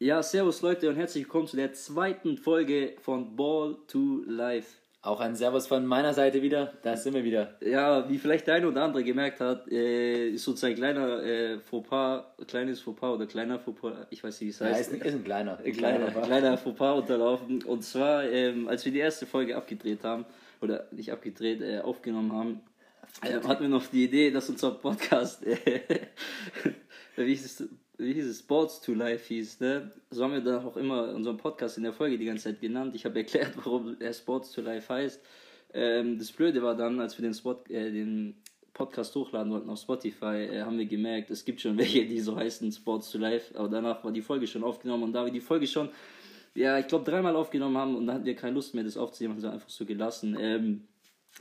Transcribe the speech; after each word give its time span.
Ja, 0.00 0.22
servus 0.22 0.60
Leute 0.60 0.90
und 0.90 0.96
herzlich 0.96 1.24
willkommen 1.24 1.46
zu 1.46 1.56
der 1.56 1.72
zweiten 1.72 2.36
Folge 2.36 2.96
von 3.00 3.34
Ball 3.34 3.78
to 3.86 4.22
Life. 4.26 4.76
Auch 5.00 5.20
ein 5.20 5.36
Servus 5.36 5.68
von 5.68 5.86
meiner 5.86 6.12
Seite 6.12 6.42
wieder, 6.42 6.72
da 6.82 6.96
sind 6.96 7.14
wir 7.14 7.22
wieder. 7.22 7.54
Ja, 7.60 8.08
wie 8.08 8.18
vielleicht 8.18 8.48
der 8.48 8.56
eine 8.56 8.66
oder 8.66 8.82
andere 8.82 9.04
gemerkt 9.04 9.38
hat, 9.40 9.70
äh, 9.70 10.30
ist 10.30 10.42
sozusagen 10.42 10.74
ein 10.74 10.78
kleiner 10.78 11.22
äh, 11.22 11.60
Fauxpas, 11.60 12.24
kleines 12.48 12.80
Fauxpas 12.80 13.14
oder 13.14 13.26
kleiner 13.26 13.60
Fauxpas, 13.60 13.92
ich 14.10 14.24
weiß 14.24 14.40
nicht, 14.40 14.48
wie 14.48 14.50
es 14.50 14.60
heißt. 14.60 14.90
Ja, 14.90 14.96
ist, 14.96 15.06
ist 15.06 15.14
ein 15.14 15.24
kleiner. 15.24 15.58
Ein 15.64 15.72
kleiner, 15.72 16.10
kleiner 16.10 16.58
Fauxpas 16.58 16.98
unterlaufen. 16.98 17.62
Und 17.62 17.84
zwar, 17.84 18.24
ähm, 18.24 18.66
als 18.66 18.84
wir 18.84 18.90
die 18.90 18.98
erste 18.98 19.26
Folge 19.26 19.56
abgedreht 19.56 20.02
haben, 20.02 20.26
oder 20.60 20.88
nicht 20.90 21.12
abgedreht, 21.12 21.60
äh, 21.60 21.78
aufgenommen 21.78 22.32
haben, 22.32 22.60
äh, 23.22 23.40
hatten 23.46 23.62
wir 23.62 23.68
noch 23.68 23.86
die 23.86 24.04
Idee, 24.04 24.30
dass 24.30 24.48
unser 24.48 24.72
Podcast, 24.72 25.44
äh, 25.46 25.80
wie 27.16 27.24
hieß 27.24 27.44
es, 27.44 27.68
wie 27.98 28.14
hieß 28.14 28.26
es, 28.26 28.38
Sports 28.38 28.80
to 28.80 28.94
Life 28.94 29.26
hieß, 29.26 29.60
ne? 29.60 29.90
So 30.10 30.24
haben 30.24 30.32
wir 30.32 30.40
dann 30.40 30.64
auch 30.64 30.76
immer 30.76 31.12
unseren 31.14 31.36
Podcast 31.36 31.76
in 31.76 31.82
der 31.82 31.92
Folge 31.92 32.16
die 32.16 32.24
ganze 32.24 32.44
Zeit 32.44 32.60
genannt. 32.60 32.94
Ich 32.94 33.04
habe 33.04 33.18
erklärt, 33.18 33.52
warum 33.56 33.96
er 34.00 34.12
Sports 34.12 34.52
to 34.52 34.60
Life 34.60 34.92
heißt. 34.92 35.20
Ähm, 35.74 36.16
das 36.18 36.32
Blöde 36.32 36.62
war 36.62 36.76
dann, 36.76 37.00
als 37.00 37.18
wir 37.18 37.24
den, 37.24 37.34
Spot, 37.34 37.60
äh, 37.68 37.90
den 37.90 38.36
Podcast 38.72 39.14
hochladen 39.16 39.52
wollten 39.52 39.68
auf 39.68 39.80
Spotify, 39.80 40.44
äh, 40.44 40.62
haben 40.62 40.78
wir 40.78 40.86
gemerkt, 40.86 41.30
es 41.30 41.44
gibt 41.44 41.60
schon 41.60 41.76
welche, 41.76 42.06
die 42.06 42.20
so 42.20 42.36
heißen 42.36 42.70
Sports 42.72 43.10
to 43.10 43.18
Life, 43.18 43.58
aber 43.58 43.68
danach 43.68 44.04
war 44.04 44.12
die 44.12 44.22
Folge 44.22 44.46
schon 44.46 44.62
aufgenommen 44.62 45.02
und 45.02 45.12
da 45.12 45.24
wir 45.24 45.32
die 45.32 45.40
Folge 45.40 45.66
schon, 45.66 45.90
ja, 46.54 46.78
ich 46.78 46.86
glaube, 46.86 47.04
dreimal 47.04 47.36
aufgenommen 47.36 47.76
haben 47.76 47.96
und 47.96 48.06
da 48.06 48.14
hatten 48.14 48.24
wir 48.24 48.36
keine 48.36 48.54
Lust 48.54 48.74
mehr, 48.74 48.84
das 48.84 48.96
aufzunehmen, 48.96 49.34
haben 49.34 49.40
sie 49.40 49.50
einfach 49.50 49.68
so 49.68 49.84
gelassen. 49.84 50.36
Ähm, 50.40 50.84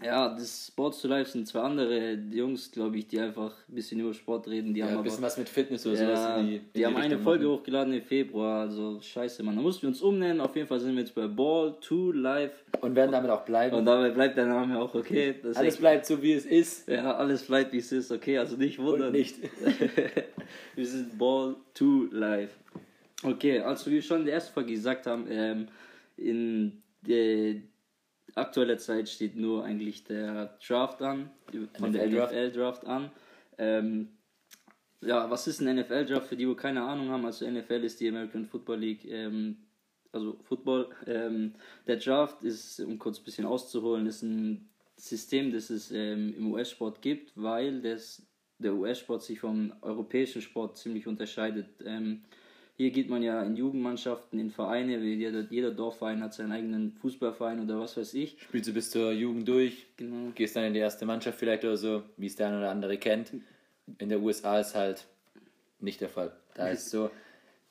ja, 0.03 0.29
das 0.29 0.67
Sports 0.67 1.01
to 1.01 1.07
Life 1.07 1.31
sind 1.31 1.47
zwei 1.47 1.61
andere 1.61 2.13
Jungs, 2.31 2.71
glaube 2.71 2.97
ich, 2.99 3.07
die 3.07 3.19
einfach 3.19 3.51
ein 3.67 3.73
bisschen 3.73 3.99
über 3.99 4.13
Sport 4.13 4.47
reden. 4.47 4.73
Die 4.73 4.81
ja, 4.81 4.85
haben 4.85 4.97
ein 4.97 5.03
bisschen 5.03 5.19
aber, 5.19 5.27
was 5.27 5.37
mit 5.37 5.49
Fitness 5.49 5.87
oder 5.87 5.95
ja, 5.95 6.05
sowas. 6.05 6.39
In 6.39 6.47
die, 6.47 6.55
in 6.57 6.63
die, 6.75 6.85
haben 6.85 6.95
eine 6.95 7.05
Richtung 7.05 7.23
Folge 7.23 7.45
machen. 7.45 7.57
hochgeladen 7.57 7.93
im 7.93 8.03
Februar, 8.03 8.61
also 8.61 9.01
scheiße, 9.01 9.41
Mann. 9.41 9.55
Da 9.55 9.61
mussten 9.61 9.83
wir 9.83 9.89
uns 9.89 10.01
umnennen. 10.01 10.39
Auf 10.39 10.55
jeden 10.55 10.67
Fall 10.67 10.79
sind 10.79 10.93
wir 10.93 10.99
jetzt 11.01 11.15
bei 11.15 11.25
Ball 11.25 11.75
to 11.81 12.11
Life. 12.11 12.53
Und 12.81 12.95
werden 12.95 13.11
damit 13.11 13.31
auch 13.31 13.43
bleiben. 13.43 13.75
Und 13.75 13.85
dabei 13.85 14.11
bleibt 14.11 14.37
der 14.37 14.45
Name 14.45 14.79
auch 14.79 14.93
okay. 14.93 15.35
Das 15.41 15.57
Alles 15.57 15.77
bleibt 15.77 16.05
so, 16.05 16.21
wie 16.21 16.33
es 16.33 16.45
ist. 16.45 16.87
ja, 16.87 17.15
alles 17.15 17.43
bleibt 17.43 17.73
wie 17.73 17.79
es 17.79 17.91
ist, 17.91 18.11
okay, 18.11 18.37
also 18.37 18.55
nicht 18.55 18.77
wundern. 18.77 19.07
Und 19.07 19.13
nicht. 19.13 19.37
wir 20.75 20.85
sind 20.85 21.17
Ball 21.17 21.55
to 21.73 22.07
Life. 22.11 22.53
Okay, 23.23 23.61
also 23.61 23.89
wie 23.89 23.95
wir 23.95 24.01
schon 24.03 24.19
in 24.19 24.25
der 24.25 24.35
ersten 24.35 24.53
Folge 24.53 24.73
gesagt 24.73 25.07
haben, 25.07 25.25
ähm, 25.27 25.67
in 26.17 26.83
der 27.01 27.55
aktueller 28.37 28.77
Zeit 28.77 29.09
steht 29.09 29.35
nur 29.35 29.63
eigentlich 29.63 30.03
der 30.03 30.57
Draft 30.65 31.01
an, 31.01 31.29
von 31.77 31.91
der 31.91 32.07
NFL-Draft. 32.07 32.85
An. 32.85 33.11
Ähm, 33.57 34.09
ja, 35.01 35.29
was 35.29 35.47
ist 35.47 35.61
ein 35.61 35.75
NFL-Draft 35.75 36.27
für 36.27 36.35
die, 36.35 36.45
die 36.45 36.55
keine 36.55 36.83
Ahnung 36.83 37.09
haben? 37.09 37.25
Also 37.25 37.49
NFL 37.49 37.83
ist 37.83 37.99
die 37.99 38.09
American 38.09 38.45
Football 38.45 38.79
League, 38.79 39.05
ähm, 39.05 39.57
also 40.11 40.39
Football. 40.43 40.89
Ähm, 41.05 41.53
der 41.85 41.97
Draft 41.97 42.43
ist, 42.43 42.79
um 42.79 42.97
kurz 42.97 43.19
ein 43.19 43.25
bisschen 43.25 43.45
auszuholen, 43.45 44.07
ist 44.07 44.23
ein 44.23 44.69
System, 44.95 45.51
das 45.51 45.69
es 45.69 45.91
ähm, 45.91 46.33
im 46.37 46.51
US-Sport 46.53 47.01
gibt, 47.01 47.31
weil 47.35 47.81
das, 47.81 48.25
der 48.57 48.73
US-Sport 48.73 49.21
sich 49.21 49.39
vom 49.39 49.73
europäischen 49.81 50.41
Sport 50.41 50.77
ziemlich 50.77 51.07
unterscheidet. 51.07 51.69
Hier 52.77 52.91
geht 52.91 53.09
man 53.09 53.23
ja 53.23 53.41
in 53.41 53.55
Jugendmannschaften, 53.55 54.37
in 54.37 54.51
Vereine, 54.51 55.01
wie 55.01 55.15
jeder, 55.15 55.41
jeder 55.49 55.71
Dorfverein 55.71 56.21
hat 56.21 56.35
seinen 56.35 56.51
eigenen 56.51 56.93
Fußballverein 57.01 57.59
oder 57.63 57.79
was 57.79 57.97
weiß 57.97 58.13
ich. 58.13 58.37
Spielst 58.39 58.69
du 58.69 58.73
bis 58.73 58.91
zur 58.91 59.11
Jugend 59.11 59.47
durch, 59.47 59.87
Genau. 59.97 60.31
gehst 60.35 60.55
dann 60.55 60.65
in 60.65 60.73
die 60.75 60.79
erste 60.79 61.07
Mannschaft 61.07 61.39
vielleicht 61.39 61.63
oder 61.63 61.75
so, 61.75 62.03
wie 62.17 62.27
es 62.27 62.35
der 62.35 62.49
eine 62.49 62.59
oder 62.59 62.69
andere 62.69 62.99
kennt. 62.99 63.31
In 63.97 64.09
der 64.09 64.21
USA 64.21 64.59
ist 64.59 64.75
halt 64.75 65.07
nicht 65.79 66.01
der 66.01 66.09
Fall. 66.09 66.31
Da 66.53 66.67
ist 66.67 66.91
so, 66.91 67.09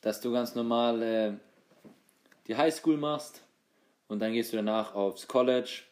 dass 0.01 0.19
du 0.19 0.33
ganz 0.33 0.55
normal 0.55 1.01
äh, 1.01 1.31
die 2.47 2.57
Highschool 2.57 2.97
machst 2.97 3.43
und 4.09 4.19
dann 4.19 4.33
gehst 4.33 4.51
du 4.51 4.57
danach 4.57 4.93
aufs 4.93 5.25
College. 5.25 5.83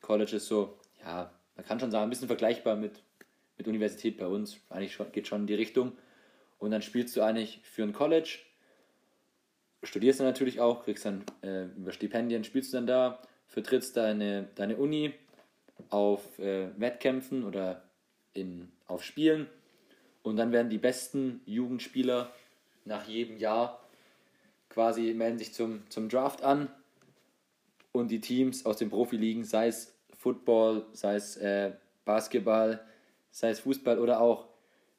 College 0.00 0.34
ist 0.34 0.48
so, 0.48 0.76
ja, 1.04 1.30
man 1.54 1.64
kann 1.64 1.78
schon 1.78 1.92
sagen, 1.92 2.04
ein 2.04 2.10
bisschen 2.10 2.26
vergleichbar 2.26 2.74
mit, 2.74 3.02
mit 3.56 3.68
Universität 3.68 4.18
bei 4.18 4.26
uns. 4.26 4.58
Eigentlich 4.68 4.94
schon, 4.94 5.12
geht 5.12 5.28
schon 5.28 5.42
in 5.42 5.46
die 5.46 5.54
Richtung. 5.54 5.92
Und 6.58 6.72
dann 6.72 6.82
spielst 6.82 7.16
du 7.16 7.22
eigentlich 7.22 7.60
für 7.62 7.84
ein 7.84 7.92
College, 7.92 8.38
studierst 9.82 10.20
dann 10.20 10.26
natürlich 10.26 10.60
auch, 10.60 10.84
kriegst 10.84 11.04
dann 11.04 11.24
äh, 11.42 11.64
über 11.76 11.92
Stipendien, 11.92 12.44
spielst 12.44 12.72
du 12.72 12.78
dann 12.78 12.86
da, 12.86 13.22
vertrittst 13.46 13.96
deine, 13.96 14.48
deine 14.54 14.76
Uni 14.76 15.14
auf 15.90 16.38
äh, 16.38 16.68
Wettkämpfen 16.78 17.44
oder 17.44 17.82
in, 18.34 18.68
auf 18.86 19.04
Spielen. 19.04 19.46
Und 20.22 20.36
dann 20.36 20.52
werden 20.52 20.68
die 20.68 20.78
besten 20.78 21.40
Jugendspieler 21.46 22.32
nach 22.84 23.06
jedem 23.06 23.38
Jahr 23.38 23.80
quasi 24.70 25.14
melden 25.14 25.38
sich 25.38 25.52
zum, 25.54 25.82
zum 25.88 26.08
Draft 26.08 26.42
an. 26.42 26.68
Und 27.92 28.10
die 28.10 28.20
Teams 28.20 28.66
aus 28.66 28.76
den 28.76 28.90
Profiligen, 28.90 29.44
sei 29.44 29.68
es 29.68 29.94
Football, 30.16 30.86
sei 30.92 31.16
es 31.16 31.36
äh, 31.36 31.72
Basketball, 32.04 32.84
sei 33.30 33.50
es 33.50 33.60
Fußball 33.60 33.98
oder 33.98 34.20
auch 34.20 34.47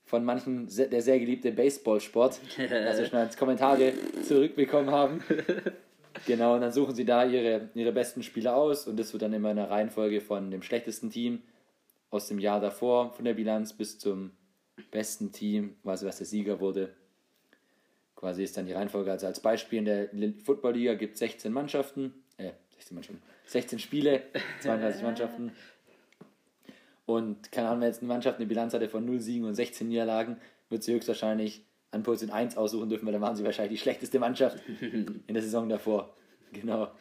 von 0.09 0.25
manchen 0.25 0.67
der 0.67 1.03
sehr 1.03 1.19
geliebte 1.19 1.51
Baseballsport, 1.51 2.41
was 2.57 2.97
wir 2.97 3.05
schon 3.05 3.19
als 3.19 3.37
Kommentare 3.37 3.93
zurückbekommen 4.23 4.89
haben. 4.89 5.23
Genau, 6.25 6.55
und 6.55 6.61
dann 6.61 6.71
suchen 6.71 6.95
sie 6.95 7.05
da 7.05 7.23
ihre, 7.23 7.69
ihre 7.75 7.91
besten 7.91 8.23
Spieler 8.23 8.55
aus 8.55 8.87
und 8.87 8.99
das 8.99 9.13
wird 9.13 9.21
dann 9.21 9.33
immer 9.33 9.51
in 9.51 9.59
einer 9.59 9.69
Reihenfolge 9.69 10.19
von 10.19 10.49
dem 10.49 10.63
schlechtesten 10.63 11.11
Team 11.11 11.43
aus 12.09 12.27
dem 12.27 12.39
Jahr 12.39 12.59
davor 12.59 13.13
von 13.13 13.23
der 13.23 13.35
Bilanz 13.35 13.73
bis 13.73 13.99
zum 13.99 14.31
besten 14.89 15.31
Team, 15.31 15.75
quasi 15.83 16.07
was 16.07 16.17
der 16.17 16.25
Sieger 16.25 16.59
wurde. 16.59 16.89
Quasi 18.15 18.43
ist 18.43 18.57
dann 18.57 18.65
die 18.65 18.73
Reihenfolge. 18.73 19.11
Also 19.11 19.27
als 19.27 19.39
Beispiel 19.39 19.77
in 19.79 19.85
der 19.85 20.09
Football-Liga 20.43 20.95
gibt 20.95 21.13
es 21.13 21.19
16 21.19 21.53
Mannschaften, 21.53 22.15
äh, 22.37 22.51
16 22.77 22.95
Mannschaften, 22.95 23.21
16 23.45 23.77
Spiele, 23.77 24.23
32 24.61 25.03
Mannschaften. 25.03 25.51
Und 27.09 27.51
keine 27.51 27.69
Ahnung, 27.69 27.81
wenn 27.81 27.87
jetzt 27.87 28.03
eine 28.03 28.07
Mannschaft 28.07 28.37
eine 28.37 28.45
Bilanz 28.45 28.71
hatte 28.75 28.87
von 28.87 29.03
0 29.03 29.19
Siegen 29.19 29.47
und 29.47 29.55
16 29.55 29.87
Niederlagen, 29.87 30.37
wird 30.69 30.83
sie 30.83 30.93
höchstwahrscheinlich 30.93 31.65
an 31.89 32.03
Position 32.03 32.29
1 32.29 32.55
aussuchen 32.55 32.87
dürfen, 32.87 33.07
weil 33.07 33.13
dann 33.13 33.21
waren 33.23 33.35
sie 33.35 33.43
wahrscheinlich 33.43 33.79
die 33.79 33.81
schlechteste 33.81 34.19
Mannschaft 34.19 34.61
in 34.79 35.23
der 35.27 35.41
Saison 35.41 35.67
davor. 35.67 36.13
Genau. 36.53 36.91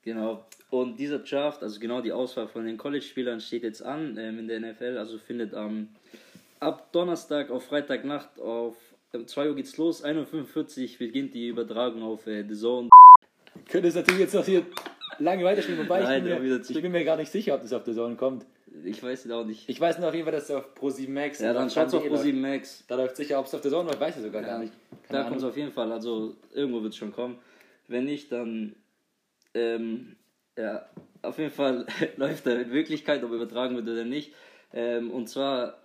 Genau. 0.00 0.46
Und 0.70 0.98
dieser 0.98 1.18
Draft, 1.18 1.62
also 1.62 1.78
genau 1.78 2.00
die 2.00 2.12
Auswahl 2.12 2.48
von 2.48 2.64
den 2.64 2.78
College-Spielern 2.78 3.38
steht 3.40 3.64
jetzt 3.64 3.82
an 3.82 4.16
ähm, 4.16 4.38
in 4.38 4.48
der 4.48 4.60
NFL, 4.60 4.96
also 4.96 5.18
findet 5.18 5.52
am 5.52 5.90
ab 6.60 6.90
Donnerstag 6.92 7.50
auf 7.50 7.66
Freitagnacht 7.66 8.40
auf 8.40 8.76
um 9.12 9.26
2 9.26 9.48
Uhr 9.50 9.56
geht's 9.56 9.76
los, 9.76 10.02
1.45 10.02 10.92
Uhr 10.92 10.98
beginnt 10.98 11.34
die 11.34 11.48
Übertragung 11.48 12.02
auf 12.02 12.26
äh, 12.26 12.44
The 12.48 12.54
Zone. 12.54 12.88
Könnte 13.68 13.88
es 13.88 13.94
natürlich 13.94 14.20
jetzt 14.20 14.34
noch 14.34 14.46
hier 14.46 14.64
lange 15.18 15.44
weiterspielen, 15.44 15.82
wobei 15.82 16.00
Nein, 16.00 16.26
ich, 16.26 16.32
bin 16.32 16.48
mir, 16.48 16.60
ich 16.66 16.82
bin 16.82 16.92
mir 16.92 17.04
gar 17.04 17.18
nicht 17.18 17.30
sicher, 17.30 17.54
ob 17.54 17.60
das 17.60 17.74
auf 17.74 17.84
der 17.84 17.92
Zone 17.92 18.16
kommt. 18.16 18.46
Ich 18.82 19.02
weiß 19.02 19.26
es 19.26 19.30
auch 19.30 19.44
nicht. 19.44 19.68
Ich 19.68 19.80
weiß 19.80 19.98
nur 19.98 20.08
auf 20.08 20.14
jeden 20.14 20.24
Fall, 20.24 20.32
dass 20.32 20.44
es 20.44 20.50
auf 20.50 20.74
Pro7 20.74 21.08
Max 21.08 21.38
Ja, 21.38 21.52
dann 21.52 21.66
auf 21.66 21.72
schaut's 21.72 21.94
auf 21.94 22.04
Pro7 22.04 22.32
Pro7 22.32 22.34
Max. 22.34 22.84
Da 22.88 22.96
läuft 22.96 23.16
sicher, 23.16 23.38
ob 23.38 23.46
es 23.46 23.54
auf 23.54 23.60
der 23.60 23.70
Zone 23.70 23.88
läuft, 23.88 24.00
weiß 24.00 24.16
ich 24.16 24.22
sogar 24.22 24.42
gar 24.42 24.58
nicht. 24.58 24.72
Keine 25.06 25.22
Da 25.22 25.28
kommt 25.28 25.38
es 25.38 25.44
auf 25.44 25.56
jeden 25.56 25.72
Fall, 25.72 25.92
also 25.92 26.34
irgendwo 26.52 26.82
wird 26.82 26.92
es 26.92 26.98
schon 26.98 27.12
kommen. 27.12 27.38
Wenn 27.86 28.04
nicht, 28.04 28.32
dann 28.32 28.74
ähm, 29.54 30.16
ja, 30.58 30.86
auf 31.22 31.38
jeden 31.38 31.52
Fall 31.52 31.86
läuft 32.16 32.46
da 32.46 32.52
in 32.52 32.72
Wirklichkeit, 32.72 33.22
ob 33.22 33.30
übertragen 33.30 33.76
wird 33.76 33.88
oder 33.88 34.04
nicht. 34.04 34.32
Ähm, 34.72 35.10
und 35.10 35.28
zwar 35.28 35.84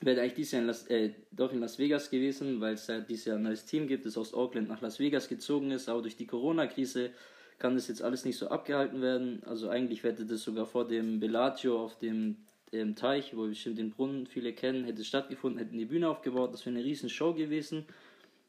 wäre 0.00 0.20
eigentlich 0.20 0.34
dieses 0.34 0.52
Jahr 0.52 0.62
in 0.62 0.66
Las, 0.66 0.86
äh, 0.88 1.10
doch 1.30 1.52
in 1.52 1.60
Las 1.60 1.78
Vegas 1.78 2.10
gewesen, 2.10 2.60
weil 2.60 2.74
es 2.74 2.86
da 2.86 3.00
dieses 3.00 3.26
Jahr 3.26 3.36
ein 3.36 3.42
neues 3.42 3.66
Team 3.66 3.86
gibt, 3.86 4.06
das 4.06 4.16
aus 4.16 4.34
Auckland 4.34 4.68
nach 4.68 4.80
Las 4.80 4.98
Vegas 4.98 5.28
gezogen 5.28 5.70
ist, 5.70 5.88
aber 5.88 6.02
durch 6.02 6.16
die 6.16 6.26
Corona-Krise 6.26 7.10
kann 7.58 7.74
das 7.74 7.88
jetzt 7.88 8.02
alles 8.02 8.24
nicht 8.24 8.36
so 8.38 8.48
abgehalten 8.48 9.00
werden. 9.00 9.42
Also 9.46 9.68
eigentlich 9.68 10.02
hätte 10.02 10.26
das 10.26 10.42
sogar 10.42 10.66
vor 10.66 10.86
dem 10.86 11.20
Bellagio 11.20 11.82
auf 11.82 11.98
dem 11.98 12.36
ähm, 12.72 12.96
Teich, 12.96 13.36
wo 13.36 13.46
bestimmt 13.46 13.78
den 13.78 13.90
Brunnen 13.90 14.26
viele 14.26 14.52
kennen, 14.52 14.84
hätte 14.84 15.02
es 15.02 15.06
stattgefunden, 15.06 15.58
hätten 15.58 15.78
die 15.78 15.84
Bühne 15.84 16.08
aufgebaut, 16.08 16.52
das 16.52 16.66
wäre 16.66 16.76
eine 16.76 16.84
riesen 16.84 17.08
Show 17.08 17.32
gewesen. 17.32 17.86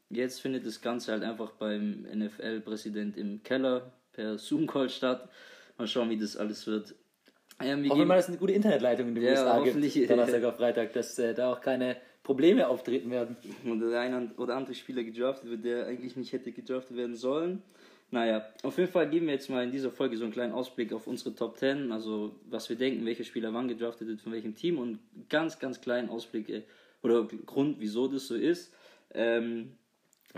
Jetzt 0.10 0.42
findet 0.42 0.66
das 0.66 0.82
Ganze 0.82 1.12
halt 1.12 1.24
einfach 1.24 1.52
beim 1.52 2.06
NFL-Präsident 2.14 3.18
im 3.18 3.42
Keller 3.44 3.92
per 4.14 4.38
Zoom-Call 4.38 4.90
statt. 4.90 5.30
Mal 5.78 5.88
schauen, 5.88 6.10
wie 6.10 6.18
das 6.18 6.38
alles 6.38 6.68
wird. 6.68 6.96
Ähm, 7.60 7.84
wir 7.84 7.90
Hoffen 7.90 8.08
mal, 8.08 8.18
dass 8.18 8.28
eine 8.28 8.38
gute 8.38 8.54
Internetleitung 8.54 9.10
in 9.10 9.16
den 9.16 9.24
Ja, 9.24 9.32
USA 9.32 9.64
gibt, 9.64 10.10
Donnerstag 10.10 10.44
auf 10.44 10.58
Freitag, 10.58 10.94
dass 10.94 11.18
äh, 11.20 11.34
da 11.34 11.52
auch 11.52 11.62
keine 11.62 11.98
Probleme 12.22 12.68
auftreten 12.68 13.12
werden. 13.12 13.38
und 13.64 13.80
der 13.80 14.00
eine 14.00 14.32
oder 14.38 14.56
andere 14.56 14.76
Spieler 14.76 15.04
gedraftet 15.04 15.50
wird, 15.50 15.64
der 15.64 15.86
eigentlich 15.88 16.16
nicht 16.16 16.34
hätte 16.34 16.52
gedraftet 16.52 16.98
werden 16.98 17.16
sollen. 17.16 17.62
Naja, 18.12 18.46
auf 18.64 18.78
jeden 18.78 18.92
Fall 18.92 19.10
geben 19.10 19.28
wir 19.28 19.34
jetzt 19.34 19.50
mal 19.50 19.64
in 19.64 19.72
dieser 19.72 19.92
Folge 19.92 20.18
so 20.18 20.24
einen 20.24 20.34
kleinen 20.34 20.54
Ausblick 20.54 20.94
auf 20.94 21.08
unsere 21.08 21.36
Top 21.36 21.58
10, 21.58 21.92
also 21.92 22.36
was 22.50 22.70
wir 22.70 22.76
denken, 22.76 23.06
welche 23.06 23.26
Spieler 23.26 23.54
wann 23.54 23.68
gedraftet 23.68 24.08
wird, 24.08 24.22
von 24.22 24.32
welchem 24.32 24.56
Team 24.56 24.78
und 24.78 25.00
ganz, 25.30 25.60
ganz 25.60 25.82
kleinen 25.82 26.10
Ausblick 26.10 26.50
äh, 26.50 26.64
oder 27.02 27.24
Grund, 27.24 27.78
wieso 27.80 28.08
das 28.08 28.28
so 28.28 28.36
ist. 28.36 28.74
Ähm, 29.14 29.72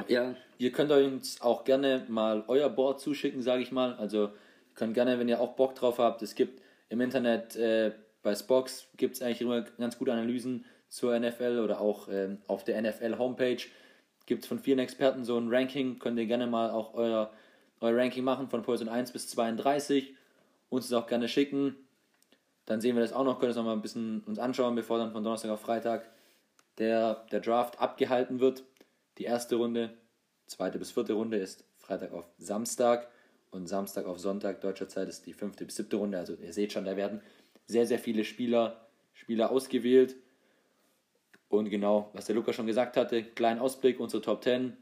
ja, 0.08 0.36
Ihr 0.60 0.72
könnt 0.72 0.92
uns 0.92 1.42
auch 1.42 1.64
gerne 1.66 2.04
mal 2.08 2.44
euer 2.48 2.70
Board 2.70 3.00
zuschicken, 3.00 3.42
sage 3.42 3.62
ich 3.62 3.72
mal. 3.72 3.94
Also 3.96 4.32
könnt 4.74 4.96
gerne, 4.96 5.20
wenn 5.20 5.30
ihr 5.30 5.40
auch 5.40 5.56
Bock 5.56 5.76
drauf 5.76 6.00
habt, 6.00 6.22
es 6.24 6.34
gibt 6.34 6.62
im 6.90 7.02
Internet 7.02 7.56
äh, 7.56 7.92
bei 8.24 8.34
Spox 8.34 8.88
gibt 8.98 9.16
es 9.16 9.22
eigentlich 9.22 9.42
immer 9.42 9.62
ganz 9.62 9.98
gute 9.98 10.12
Analysen 10.12 10.66
zur 10.90 11.18
NFL 11.18 11.60
oder 11.64 11.80
auch 11.80 12.08
ähm, 12.12 12.40
auf 12.48 12.64
der 12.64 12.82
NFL 12.82 13.18
Homepage 13.18 13.58
gibt 14.26 14.44
es 14.44 14.48
von 14.48 14.60
vielen 14.60 14.80
Experten 14.80 15.24
so 15.24 15.38
ein 15.38 15.50
Ranking. 15.50 16.00
Könnt 16.00 16.18
ihr 16.18 16.26
gerne 16.26 16.48
mal 16.48 16.72
auch 16.72 16.94
euer, 16.96 17.32
euer 17.82 17.98
Ranking 17.98 18.24
machen 18.24 18.50
von 18.50 18.64
Position 18.64 18.94
1 18.94 19.12
bis 19.12 19.28
32. 19.30 20.16
Uns 20.70 20.90
das 20.90 21.02
auch 21.02 21.08
gerne 21.08 21.28
schicken. 21.28 21.76
Dann 22.66 22.82
sehen 22.82 22.96
wir 22.96 23.02
das 23.02 23.14
auch 23.14 23.24
noch, 23.24 23.40
können 23.40 23.50
das 23.50 23.58
noch 23.58 23.64
mal 23.64 23.74
ein 23.74 23.82
bisschen 23.82 24.22
uns 24.22 24.40
anschauen, 24.40 24.76
bevor 24.76 24.98
dann 24.98 25.12
von 25.12 25.24
Donnerstag 25.24 25.52
auf 25.52 25.62
Freitag 25.62 26.10
der, 26.78 27.26
der 27.32 27.40
Draft 27.40 27.80
abgehalten 27.80 28.40
wird. 28.40 28.64
Die 29.18 29.24
erste 29.24 29.56
Runde, 29.56 29.94
zweite 30.48 30.78
bis 30.78 30.92
vierte 30.92 31.14
Runde 31.14 31.38
ist 31.38 31.64
Freitag 31.78 32.12
auf 32.12 32.28
Samstag 32.38 33.10
und 33.52 33.68
Samstag 33.68 34.06
auf 34.06 34.20
Sonntag 34.20 34.62
deutscher 34.62 34.90
Zeit 34.90 35.08
ist 35.08 35.26
die 35.26 35.34
fünfte 35.34 35.66
bis 35.66 35.78
siebte 35.78 35.96
Runde. 35.96 36.18
Also 36.18 36.36
ihr 36.36 36.54
seht 36.54 36.74
schon, 36.74 36.86
da 36.86 36.98
werden 36.98 37.22
sehr, 37.68 37.86
sehr 37.86 38.00
viele 38.00 38.26
Spieler, 38.26 38.88
Spieler 39.14 39.52
ausgewählt. 39.52 40.16
Und 41.50 41.70
genau, 41.70 42.10
was 42.14 42.26
der 42.26 42.36
Luca 42.36 42.52
schon 42.52 42.68
gesagt 42.68 42.98
hatte, 42.98 43.24
kleinen 43.24 43.62
Ausblick, 43.62 44.00
unsere 44.00 44.22
Top 44.22 44.44
10. 44.44 44.76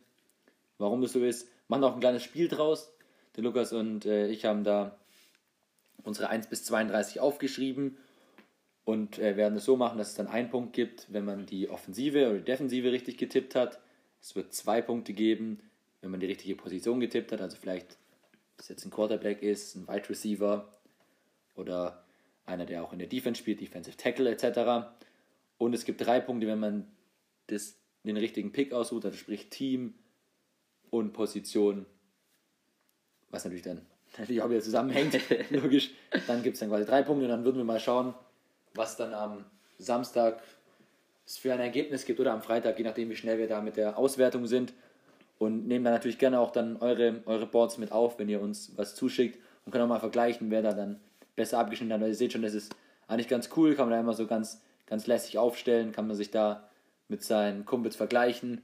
Warum 0.80 1.02
das 1.02 1.14
so 1.14 1.24
ist, 1.24 1.48
machen 1.68 1.84
auch 1.84 1.94
ein 1.94 2.00
kleines 2.00 2.24
Spiel 2.24 2.48
draus. 2.48 2.92
Der 3.36 3.44
Lukas 3.44 3.74
und 3.74 4.06
äh, 4.06 4.28
ich 4.28 4.46
haben 4.46 4.64
da 4.64 4.98
unsere 6.04 6.30
1 6.30 6.48
bis 6.48 6.64
32 6.66 7.20
aufgeschrieben 7.20 7.98
und 8.86 9.20
äh, 9.20 9.36
werden 9.36 9.58
es 9.58 9.66
so 9.66 9.76
machen, 9.76 9.98
dass 9.98 10.10
es 10.10 10.16
dann 10.16 10.28
einen 10.28 10.50
Punkt 10.50 10.74
gibt, 10.74 11.12
wenn 11.12 11.26
man 11.26 11.46
die 11.46 11.70
Offensive 11.70 12.30
oder 12.30 12.38
die 12.38 12.46
Defensive 12.46 12.92
richtig 12.92 13.18
getippt 13.18 13.56
hat. 13.56 13.80
Es 14.22 14.36
wird 14.36 14.54
zwei 14.54 14.82
Punkte 14.82 15.14
geben, 15.14 15.60
wenn 16.02 16.12
man 16.12 16.20
die 16.20 16.28
richtige 16.28 16.56
Position 16.56 17.00
getippt 17.00 17.32
hat, 17.32 17.42
also 17.42 17.58
vielleicht, 17.58 17.98
ob 18.54 18.60
es 18.60 18.70
jetzt 18.70 18.86
ein 18.86 18.92
Quarterback 18.92 19.42
ist, 19.42 19.76
ein 19.76 19.88
Wide 19.88 20.10
Receiver 20.10 20.72
oder 21.56 22.04
einer, 22.46 22.66
der 22.66 22.84
auch 22.84 22.94
in 22.94 23.00
der 23.00 23.08
Defense 23.08 23.40
spielt, 23.40 23.60
Defensive 23.60 23.98
Tackle 23.98 24.30
etc. 24.30 24.88
Und 25.58 25.74
es 25.74 25.84
gibt 25.84 26.06
drei 26.06 26.20
Punkte, 26.20 26.48
wenn 26.48 26.60
man 26.60 26.88
das, 27.48 27.78
den 28.04 28.18
richtigen 28.18 28.52
Pick 28.52 28.72
aussucht, 28.72 29.06
also 29.06 29.18
sprich 29.18 29.50
Team 29.50 29.96
und 30.90 31.14
Position, 31.14 31.86
was 33.30 33.44
natürlich 33.44 33.64
dann 33.64 33.82
natürlich 34.18 34.42
auch 34.42 34.50
wieder 34.50 34.62
zusammenhängt, 34.62 35.20
logisch. 35.50 35.92
Dann 36.28 36.44
gibt 36.44 36.56
es 36.56 36.60
dann 36.60 36.70
quasi 36.70 36.86
drei 36.86 37.02
Punkte 37.02 37.26
und 37.26 37.32
dann 37.32 37.44
würden 37.44 37.58
wir 37.58 37.66
mal 37.66 37.80
schauen, 37.80 38.14
was 38.74 38.98
dann 38.98 39.14
am 39.14 39.46
Samstag 39.78 40.42
es 41.26 41.38
für 41.38 41.54
ein 41.54 41.60
Ergebnis 41.60 42.06
gibt 42.06 42.20
oder 42.20 42.34
am 42.34 42.42
Freitag, 42.42 42.78
je 42.78 42.86
nachdem 42.86 43.10
wie 43.10 43.16
schnell 43.16 43.38
wir 43.38 43.48
da 43.48 43.62
mit 43.62 43.78
der 43.78 43.98
Auswertung 43.98 44.46
sind. 44.46 44.74
Und 45.38 45.68
nehmen 45.68 45.84
dann 45.84 45.94
natürlich 45.94 46.18
gerne 46.18 46.40
auch 46.40 46.52
dann 46.52 46.78
eure, 46.78 47.22
eure 47.26 47.46
Boards 47.46 47.78
mit 47.78 47.92
auf, 47.92 48.20
wenn 48.20 48.30
ihr 48.30 48.42
uns 48.42 48.72
was 48.78 48.96
zuschickt 48.96 49.38
und 49.66 49.72
können 49.72 49.84
auch 49.84 49.90
mal 49.90 50.00
vergleichen, 50.00 50.50
wer 50.50 50.62
da 50.62 50.72
dann 50.72 51.02
besser 51.36 51.60
abgeschnitten 51.60 51.92
hat. 51.92 52.00
Weil 52.00 52.10
ihr 52.10 52.16
seht 52.16 52.32
schon, 52.32 52.42
das 52.42 52.54
ist 52.54 52.74
eigentlich 53.08 53.28
ganz 53.28 53.50
cool, 53.58 53.76
kann 53.76 53.90
man 53.90 53.98
da 53.98 54.00
immer 54.00 54.14
so 54.14 54.28
ganz 54.28 54.62
ganz 54.86 55.08
lässig 55.08 55.38
aufstellen, 55.38 55.92
kann 55.92 56.08
man 56.08 56.16
sich 56.16 56.32
da 56.32 56.70
mit 57.08 57.24
seinen 57.24 57.66
Kumpels 57.66 57.96
vergleichen. 57.96 58.62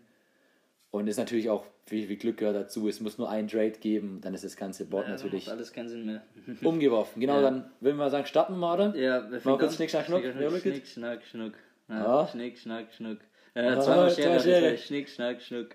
Und 0.91 1.07
ist 1.07 1.17
natürlich 1.17 1.49
auch, 1.49 1.65
wie 1.87 2.05
viel 2.05 2.17
Glück 2.17 2.37
gehört 2.37 2.55
dazu, 2.57 2.89
es 2.89 2.99
muss 2.99 3.17
nur 3.17 3.29
ein 3.29 3.47
Trade 3.47 3.71
geben, 3.79 4.19
dann 4.21 4.33
ist 4.33 4.43
das 4.43 4.57
ganze 4.57 4.85
Board 4.85 5.05
Ja, 5.07 5.11
natürlich 5.13 5.49
alles 5.49 5.71
keinen 5.71 5.87
Sinn 5.87 6.05
mehr. 6.05 6.21
umgeworfen. 6.63 7.21
Genau, 7.21 7.35
Ja. 7.35 7.41
dann 7.43 7.71
würden 7.79 7.97
wir 7.97 8.09
sagen, 8.09 8.25
starten 8.25 8.53
wir 8.53 8.57
mal, 8.57 8.73
oder? 8.73 8.95
Ja, 8.97 9.25
wer 9.29 9.39
Mal 9.43 9.57
kurz? 9.57 9.75
Schnick, 9.75 9.89
Schnack, 9.89 10.05
Schnuck. 10.05 10.21
Schnick. 10.61 10.85
Schnack, 10.87 11.23
Schnuck. 11.23 11.53
Ja. 11.87 12.27
Schnick, 12.27 12.57
Schnack, 12.57 12.93
Schnuck. 12.93 13.17
Äh, 13.53 13.79
zweimal 13.79 14.11
zwei 14.11 14.21
Schere. 14.21 14.39
Schere. 14.39 14.77
Schnick, 14.77 15.09
Schnack, 15.09 15.41
Schnuck. 15.41 15.67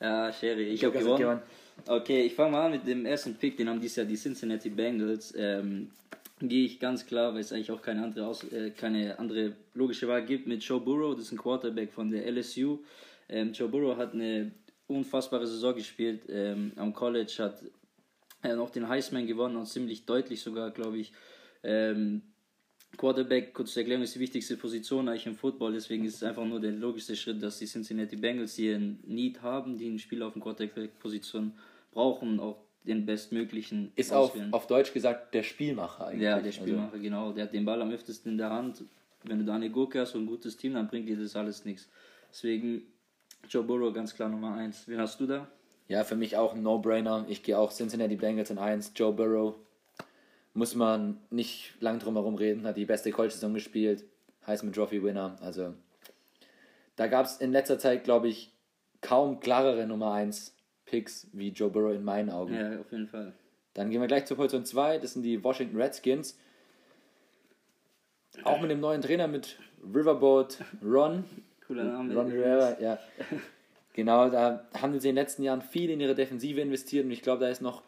Ja, 0.00 0.32
Schere. 0.32 0.60
Ich 0.60 0.84
habe 0.84 0.98
Lukas 0.98 1.12
hat 1.12 1.18
gewonnen. 1.18 1.42
Okay, 1.86 2.22
ich 2.22 2.34
fange 2.34 2.52
mal 2.52 2.66
an 2.66 2.72
mit 2.72 2.86
dem 2.86 3.06
ersten 3.06 3.34
Pick. 3.34 3.56
Den 3.56 3.68
haben 3.68 3.80
dieses 3.80 3.96
Jahr 3.96 4.06
die 4.06 4.16
Cincinnati 4.16 4.70
Bengals. 4.70 5.34
Ähm, 5.36 5.90
Gehe 6.42 6.64
ich 6.64 6.80
ganz 6.80 7.04
klar, 7.04 7.34
weil 7.34 7.40
es 7.40 7.52
eigentlich 7.52 7.70
auch 7.70 7.82
keine 7.82 8.02
andere, 8.02 8.26
Aus 8.26 8.44
äh, 8.50 8.70
keine 8.70 9.18
andere 9.18 9.52
logische 9.74 10.08
Wahl 10.08 10.24
gibt, 10.24 10.46
mit 10.46 10.62
Joe 10.62 10.80
Burrow. 10.80 11.14
Das 11.14 11.26
ist 11.26 11.32
ein 11.32 11.38
Quarterback 11.38 11.92
von 11.92 12.10
der 12.10 12.26
LSU. 12.32 12.78
Ähm, 13.30 13.52
Joe 13.52 13.68
Burrow 13.68 13.96
hat 13.96 14.12
eine 14.12 14.52
unfassbare 14.86 15.46
Saison 15.46 15.74
gespielt. 15.74 16.22
Ähm, 16.28 16.72
am 16.76 16.92
College 16.92 17.32
hat 17.38 17.62
er 18.42 18.56
noch 18.56 18.70
den 18.70 18.88
Heisman 18.88 19.26
gewonnen 19.26 19.56
und 19.56 19.66
ziemlich 19.66 20.04
deutlich 20.04 20.40
sogar, 20.42 20.70
glaube 20.70 20.98
ich. 20.98 21.12
Ähm, 21.62 22.22
Quarterback, 22.96 23.54
kurz 23.54 23.72
zur 23.72 23.82
Erklärung, 23.82 24.02
ist 24.02 24.16
die 24.16 24.20
wichtigste 24.20 24.56
Position 24.56 25.08
eigentlich 25.08 25.26
im 25.26 25.36
Football, 25.36 25.72
deswegen 25.72 26.04
ist 26.04 26.16
es 26.16 26.22
einfach 26.24 26.44
nur 26.44 26.60
der 26.60 26.72
logischste 26.72 27.14
Schritt, 27.14 27.40
dass 27.40 27.58
die 27.58 27.66
Cincinnati 27.66 28.16
Bengals 28.16 28.56
hier 28.56 28.76
ein 28.76 28.98
Need 29.06 29.42
haben, 29.42 29.78
die 29.78 29.86
einen 29.86 30.00
Spieler 30.00 30.26
auf 30.26 30.32
der 30.34 30.42
Quarterback-Position 30.42 31.52
brauchen 31.92 32.40
auch 32.40 32.58
den 32.84 33.04
bestmöglichen 33.06 33.92
Ist 33.94 34.12
auf, 34.12 34.30
auswählen. 34.30 34.52
auf 34.52 34.66
Deutsch 34.66 34.92
gesagt 34.92 35.34
der 35.34 35.42
Spielmacher 35.42 36.06
eigentlich. 36.08 36.22
Ja, 36.22 36.36
der 36.36 36.46
Also, 36.46 36.62
Spielmacher, 36.62 36.98
genau. 36.98 37.32
Der 37.32 37.44
hat 37.44 37.52
den 37.52 37.64
Ball 37.64 37.80
am 37.82 37.90
öftesten 37.90 38.32
in 38.32 38.38
der 38.38 38.50
Hand. 38.50 38.84
Wenn 39.22 39.38
du 39.38 39.44
da 39.44 39.54
eine 39.54 39.70
Gurke 39.70 40.00
hast 40.00 40.14
und 40.14 40.22
ein 40.22 40.26
gutes 40.26 40.56
Team, 40.56 40.74
dann 40.74 40.88
bringt 40.88 41.08
dir 41.08 41.16
das 41.16 41.36
alles 41.36 41.64
nichts. 41.64 41.88
Deswegen 42.30 42.82
Joe 43.48 43.62
Burrow 43.62 43.92
ganz 43.92 44.14
klar 44.14 44.28
Nummer 44.28 44.54
1. 44.54 44.88
Wen 44.88 45.00
hast 45.00 45.20
du 45.20 45.26
da? 45.26 45.48
ja, 45.90 46.04
für 46.04 46.14
mich 46.14 46.36
auch 46.36 46.54
ein 46.54 46.62
No-Brainer. 46.62 47.26
Ich 47.28 47.42
gehe 47.42 47.58
auch 47.58 47.72
Cincinnati 47.72 48.14
Bengals 48.14 48.50
in 48.50 48.58
1. 48.58 48.92
Joe 48.94 49.12
Burrow. 49.12 49.56
Muss 50.54 50.76
man 50.76 51.18
nicht 51.30 51.74
lang 51.80 51.98
drum 51.98 52.14
herum 52.14 52.36
reden. 52.36 52.64
Hat 52.64 52.76
die 52.76 52.84
beste 52.84 53.10
College-Saison 53.10 53.52
gespielt. 53.54 54.04
Heisman 54.46 54.72
Trophy-Winner. 54.72 55.36
Also, 55.40 55.74
da 56.94 57.08
gab 57.08 57.26
es 57.26 57.38
in 57.38 57.50
letzter 57.50 57.80
Zeit, 57.80 58.04
glaube 58.04 58.28
ich, 58.28 58.52
kaum 59.00 59.40
klarere 59.40 59.84
Nummer 59.84 60.12
1 60.12 60.54
Picks 60.84 61.26
wie 61.32 61.48
Joe 61.48 61.70
Burrow 61.70 61.92
in 61.92 62.04
meinen 62.04 62.30
Augen. 62.30 62.54
Ja, 62.54 62.78
auf 62.78 62.92
jeden 62.92 63.08
Fall. 63.08 63.32
Dann 63.74 63.90
gehen 63.90 64.00
wir 64.00 64.06
gleich 64.06 64.26
zur 64.26 64.36
Position 64.36 64.64
2. 64.64 64.98
Das 64.98 65.14
sind 65.14 65.22
die 65.22 65.42
Washington 65.42 65.76
Redskins. 65.76 66.38
Auch 68.44 68.60
mit 68.60 68.70
dem 68.70 68.78
neuen 68.78 69.02
Trainer, 69.02 69.26
mit 69.26 69.58
Riverboat 69.92 70.58
Ron. 70.84 71.24
Cooler 71.70 71.84
Name. 71.84 72.12
Ron 72.14 72.26
Rivera, 72.30 72.80
ja. 72.80 72.98
Genau, 73.92 74.28
da 74.28 74.68
haben 74.80 74.92
sie 74.98 75.08
in 75.08 75.14
den 75.16 75.22
letzten 75.22 75.42
Jahren 75.42 75.62
viel 75.62 75.90
in 75.90 76.00
ihre 76.00 76.14
Defensive 76.14 76.60
investiert 76.60 77.04
und 77.04 77.10
ich 77.10 77.22
glaube, 77.22 77.40
da 77.40 77.50
ist 77.50 77.60
noch 77.60 77.82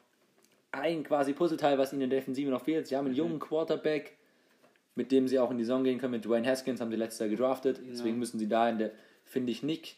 ein 0.73 1.05
quasi 1.05 1.33
Puzzleteil, 1.33 1.79
was 1.79 1.93
ihnen 1.93 2.03
in 2.03 2.11
der 2.11 2.19
Defensive 2.19 2.51
noch 2.51 2.63
fehlt. 2.65 2.89
Sie 2.89 2.97
haben 2.97 3.07
einen 3.07 3.15
jungen 3.15 3.39
Quarterback, 3.39 4.17
mit 4.95 5.13
dem 5.13 5.29
sie 5.29 5.39
auch 5.39 5.51
in 5.51 5.59
die 5.59 5.65
Saison 5.65 5.85
gehen 5.85 5.99
können. 5.99 6.13
Mit 6.13 6.25
Dwayne 6.25 6.47
Haskins 6.47 6.81
haben 6.81 6.91
sie 6.91 6.97
letztes 6.97 7.21
Jahr 7.21 7.29
gedraftet. 7.29 7.81
Deswegen 7.89 8.19
müssen 8.19 8.39
sie 8.39 8.49
da 8.49 8.69
in 8.69 8.79
der, 8.79 8.91
finde 9.25 9.53
ich, 9.53 9.63
Nick, 9.63 9.97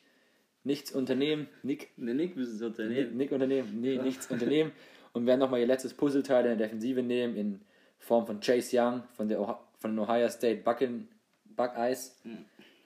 nichts 0.62 0.92
unternehmen. 0.92 1.48
Nick, 1.62 1.90
Der 1.96 2.14
Nick 2.14 2.36
müssen 2.36 2.56
sie 2.58 2.64
Nick, 2.64 2.78
unternehmen. 2.78 3.16
Nick 3.16 3.32
unternehmen, 3.32 3.80
nee, 3.80 3.98
nichts 4.02 4.30
unternehmen. 4.30 4.72
Und 5.14 5.26
werden 5.26 5.40
nochmal 5.40 5.60
ihr 5.60 5.66
letztes 5.66 5.94
Puzzleteil 5.94 6.44
in 6.44 6.58
der 6.58 6.68
Defensive 6.68 7.02
nehmen, 7.02 7.36
in 7.36 7.60
Form 7.98 8.26
von 8.26 8.40
Chase 8.40 8.78
Young 8.78 9.02
von 9.14 9.28
der 9.28 9.40
Oha 9.40 9.60
von 9.78 9.92
den 9.92 9.98
Ohio 9.98 10.28
State 10.28 10.62
Bucken, 10.62 11.08
Buckeyes. 11.44 12.20
Ja, 12.24 12.30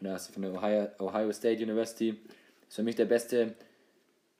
also 0.07 0.33
von 0.33 0.43
der 0.43 0.55
Ohio, 0.55 0.88
Ohio 0.99 1.33
State 1.33 1.62
University. 1.62 2.17
Ist 2.69 2.76
für 2.76 2.83
mich 2.83 2.97
der 2.97 3.07
beste 3.07 3.55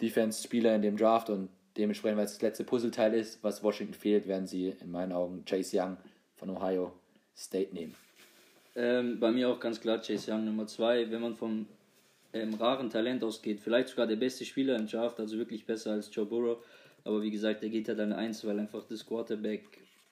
Defense-Spieler 0.01 0.75
in 0.75 0.83
dem 0.83 0.97
Draft 0.97 1.31
und 1.31 1.49
dementsprechend, 1.77 2.19
weil 2.19 2.27
es 2.27 2.35
das 2.35 2.43
letzte 2.43 2.65
Puzzleteil 2.65 3.15
ist, 3.15 3.43
was 3.43 3.63
Washington 3.63 3.95
fehlt, 3.95 4.27
werden 4.27 4.47
sie 4.47 4.75
in 4.81 4.91
meinen 4.91 5.13
Augen 5.13 5.45
Chase 5.45 5.79
Young 5.81 5.97
von 6.37 6.51
Ohio 6.51 6.93
State 7.37 7.75
nehmen. 7.75 7.95
Ähm, 8.77 9.19
bei 9.19 9.31
mir 9.31 9.49
auch 9.49 9.59
ganz 9.59 9.81
klar 9.81 10.01
Chase 10.01 10.33
Young 10.33 10.45
Nummer 10.45 10.67
2. 10.67 11.11
Wenn 11.11 11.21
man 11.21 11.35
vom 11.35 11.67
ähm, 12.33 12.55
raren 12.55 12.91
Talent 12.91 13.25
ausgeht, 13.25 13.61
vielleicht 13.61 13.89
sogar 13.89 14.07
der 14.07 14.17
beste 14.17 14.45
Spieler 14.45 14.77
im 14.77 14.87
Draft, 14.87 15.19
also 15.19 15.39
wirklich 15.39 15.67
besser 15.67 15.93
als 15.93 16.15
Joe 16.15 16.27
Burrow. 16.27 16.59
Aber 17.05 17.23
wie 17.23 17.31
gesagt, 17.31 17.63
der 17.63 17.71
geht 17.71 17.89
halt 17.89 18.01
an 18.01 18.13
1, 18.13 18.47
weil 18.47 18.59
einfach 18.59 18.85
das 18.85 19.07
Quarterback, 19.07 19.63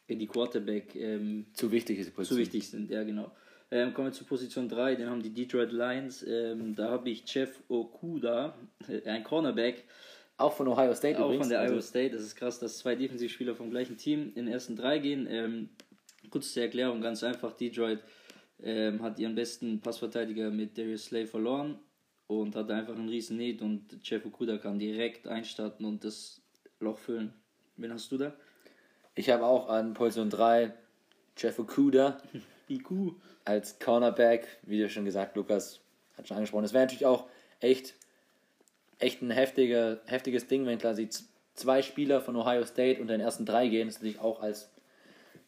äh, 0.09 0.17
die 0.17 0.26
Quarterback 0.26 0.95
ähm, 0.97 1.47
Zu 1.53 1.71
wichtig 1.71 1.99
ist 1.99 2.17
zu 2.17 2.37
wichtig 2.37 2.69
sind, 2.69 2.91
ja 2.91 3.03
genau. 3.05 3.31
Ähm, 3.71 3.93
kommen 3.95 4.09
wir 4.09 4.13
zu 4.13 4.25
Position 4.25 4.69
3, 4.69 4.95
den 4.95 5.11
haben 5.11 5.23
die 5.23 5.33
Detroit 5.35 5.73
Lions. 5.73 6.23
Ähm, 6.23 6.75
da 6.77 6.91
habe 6.91 7.11
ich 7.11 7.25
Jeff 7.27 7.61
Okuda, 7.69 8.55
äh, 8.89 9.09
ein 9.09 9.25
Cornerback, 9.25 9.85
Auch 10.37 10.53
von 10.53 10.69
Ohio 10.69 10.95
State 10.95 11.19
auch 11.19 11.25
übrigens. 11.27 11.47
von 11.47 11.51
der 11.51 11.61
also- 11.61 11.75
Iowa 11.75 11.83
State. 11.83 12.11
Das 12.11 12.23
ist 12.23 12.37
krass, 12.37 12.61
dass 12.61 12.79
zwei 12.79 12.95
Defensivspieler 12.95 13.55
vom 13.57 13.71
gleichen 13.71 13.97
Team 13.97 14.29
in 14.37 14.47
den 14.47 14.49
ersten 14.49 14.77
drei 14.77 14.99
gehen. 14.99 15.27
Ähm, 15.29 15.71
kurz 16.31 16.53
zur 16.53 16.63
Erklärung, 16.63 17.01
ganz 17.01 17.25
einfach, 17.25 17.53
Detroit 17.55 18.01
ähm, 18.63 19.03
hat 19.03 19.19
ihren 19.19 19.35
besten 19.35 19.81
Passverteidiger 19.81 20.51
mit 20.51 20.79
Darius 20.79 21.07
Slay 21.07 21.27
verloren 21.27 21.79
und 22.29 22.55
hatte 22.55 22.75
einfach 22.75 22.95
einen 22.95 23.09
riesen 23.09 23.37
Need 23.37 23.63
und 23.63 23.99
Jeff 24.03 24.25
Okuda 24.25 24.59
kann 24.59 24.79
direkt 24.79 25.27
einstarten 25.27 25.85
und 25.85 26.05
das 26.05 26.41
Loch 26.81 26.99
füllen. 26.99 27.33
Wen 27.77 27.93
hast 27.93 28.11
du 28.13 28.17
da? 28.19 28.35
Ich 29.15 29.29
habe 29.31 29.45
auch 29.45 29.69
an 29.69 29.93
Position 29.93 30.31
3 30.31 30.73
Jeff 31.37 31.59
Okuda. 31.59 32.21
IQ. 32.69 33.15
als 33.45 33.79
Cornerback, 33.79 34.47
wie 34.63 34.81
du 34.81 34.89
schon 34.89 35.05
gesagt, 35.05 35.37
Lukas 35.37 35.81
hat 36.17 36.29
schon 36.29 36.37
angesprochen. 36.37 36.65
Es 36.65 36.73
wäre 36.73 36.85
natürlich 36.85 37.07
auch 37.07 37.27
echt, 37.61 37.95
echt 38.99 39.23
ein 39.23 39.31
heftiger, 39.31 40.01
heftiges 40.07 40.47
Ding, 40.47 40.67
wenn 40.67 40.79
quasi 40.79 41.09
zwei 41.55 41.83
Spieler 41.83 42.21
von 42.21 42.37
Ohio 42.37 42.65
State 42.65 43.01
unter 43.01 43.15
den 43.15 43.21
ersten 43.21 43.47
drei 43.47 43.69
gehen. 43.69 43.89
Das 43.89 43.97
natürlich 43.97 44.21
auch 44.21 44.41
als, 44.41 44.71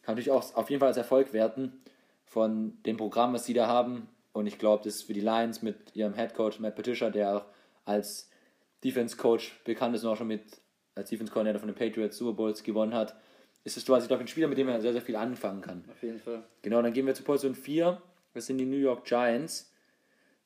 kann 0.01 0.15
natürlich 0.15 0.31
auch 0.31 0.55
auf 0.55 0.69
jeden 0.69 0.79
Fall 0.79 0.89
als 0.89 0.97
Erfolg 0.97 1.33
werten 1.33 1.81
von 2.25 2.77
dem 2.85 2.97
Programm, 2.97 3.33
was 3.33 3.45
sie 3.45 3.53
da 3.53 3.67
haben. 3.67 4.07
Und 4.33 4.47
ich 4.47 4.57
glaube, 4.59 4.83
das 4.83 4.95
ist 4.95 5.03
für 5.03 5.13
die 5.13 5.21
Lions 5.21 5.61
mit 5.61 5.95
ihrem 5.95 6.13
Head 6.13 6.33
Coach 6.33 6.59
Matt 6.59 6.75
Patricia, 6.75 7.09
der 7.09 7.37
auch 7.37 7.45
als 7.85 8.29
Defense 8.83 9.17
Coach 9.17 9.59
bekannt 9.65 9.95
ist 9.95 10.03
und 10.03 10.11
auch 10.11 10.17
schon 10.17 10.27
mit 10.27 10.61
als 10.95 11.09
Defense 11.09 11.31
Coordinator 11.31 11.59
von 11.59 11.69
den 11.69 11.75
Patriots 11.75 12.17
Super 12.17 12.33
Bowls 12.33 12.63
gewonnen 12.63 12.93
hat, 12.93 13.15
ist 13.69 13.77
es 13.77 13.85
quasi, 13.85 14.05
ich, 14.07 14.11
ein 14.11 14.27
Spieler, 14.27 14.47
mit 14.47 14.57
dem 14.57 14.67
er 14.67 14.81
sehr, 14.81 14.93
sehr 14.93 15.01
viel 15.01 15.15
anfangen 15.15 15.61
kann. 15.61 15.83
Auf 15.91 16.01
jeden 16.01 16.19
Fall. 16.19 16.43
Genau, 16.61 16.81
dann 16.81 16.93
gehen 16.93 17.05
wir 17.05 17.13
zu 17.13 17.23
Position 17.23 17.55
4. 17.55 18.01
Das 18.33 18.47
sind 18.47 18.57
die 18.57 18.65
New 18.65 18.77
York 18.77 19.05
Giants. 19.05 19.71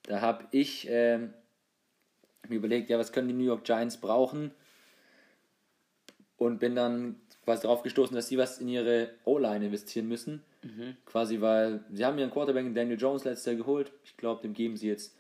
Da 0.04 0.22
habe 0.22 0.46
ich 0.52 0.88
ähm, 0.90 1.34
mir 2.48 2.56
überlegt, 2.56 2.90
ja, 2.90 3.00
was 3.00 3.12
können 3.12 3.30
die 3.30 3.34
New 3.34 3.46
York 3.46 3.64
Giants 3.64 3.98
brauchen? 3.98 4.52
Und 6.38 6.60
bin 6.60 6.76
dann 6.76 7.16
quasi 7.46 7.64
darauf 7.64 7.84
gestoßen, 7.84 8.16
dass 8.16 8.28
sie 8.28 8.38
was 8.38 8.60
in 8.60 8.68
ihre 8.68 9.12
O-Line 9.24 9.66
investieren 9.66 10.08
müssen. 10.08 10.44
Mhm. 10.62 10.98
Quasi, 11.06 11.40
weil 11.40 11.84
sie 11.92 12.04
haben 12.04 12.18
ihren 12.18 12.32
Quarterback 12.32 12.74
Daniel 12.74 13.00
Jones 13.00 13.24
letztes 13.24 13.46
Jahr 13.46 13.56
geholt. 13.56 13.92
Ich 14.04 14.18
glaube, 14.18 14.42
dem 14.42 14.54
geben 14.54 14.76
sie 14.76 14.90
jetzt 14.90 15.16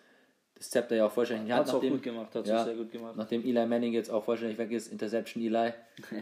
das 0.55 0.69
Zepter 0.69 0.95
ja 0.95 1.05
auch 1.07 1.11
vollständig 1.11 1.41
in 1.41 1.47
die 1.47 1.53
Hand. 1.53 1.65
Hat's 1.67 1.73
auch 1.75 1.81
gut 1.81 2.03
gemacht, 2.03 2.33
hat's 2.35 2.47
ja, 2.49 2.63
sehr 2.63 2.75
gut 2.75 2.91
gemacht. 2.91 3.15
Nachdem 3.17 3.43
Eli 3.43 3.65
Manning 3.65 3.93
jetzt 3.93 4.09
auch 4.09 4.23
vollständig 4.23 4.57
weg 4.57 4.71
ist, 4.71 4.91
Interception 4.91 5.43
Eli, 5.43 5.73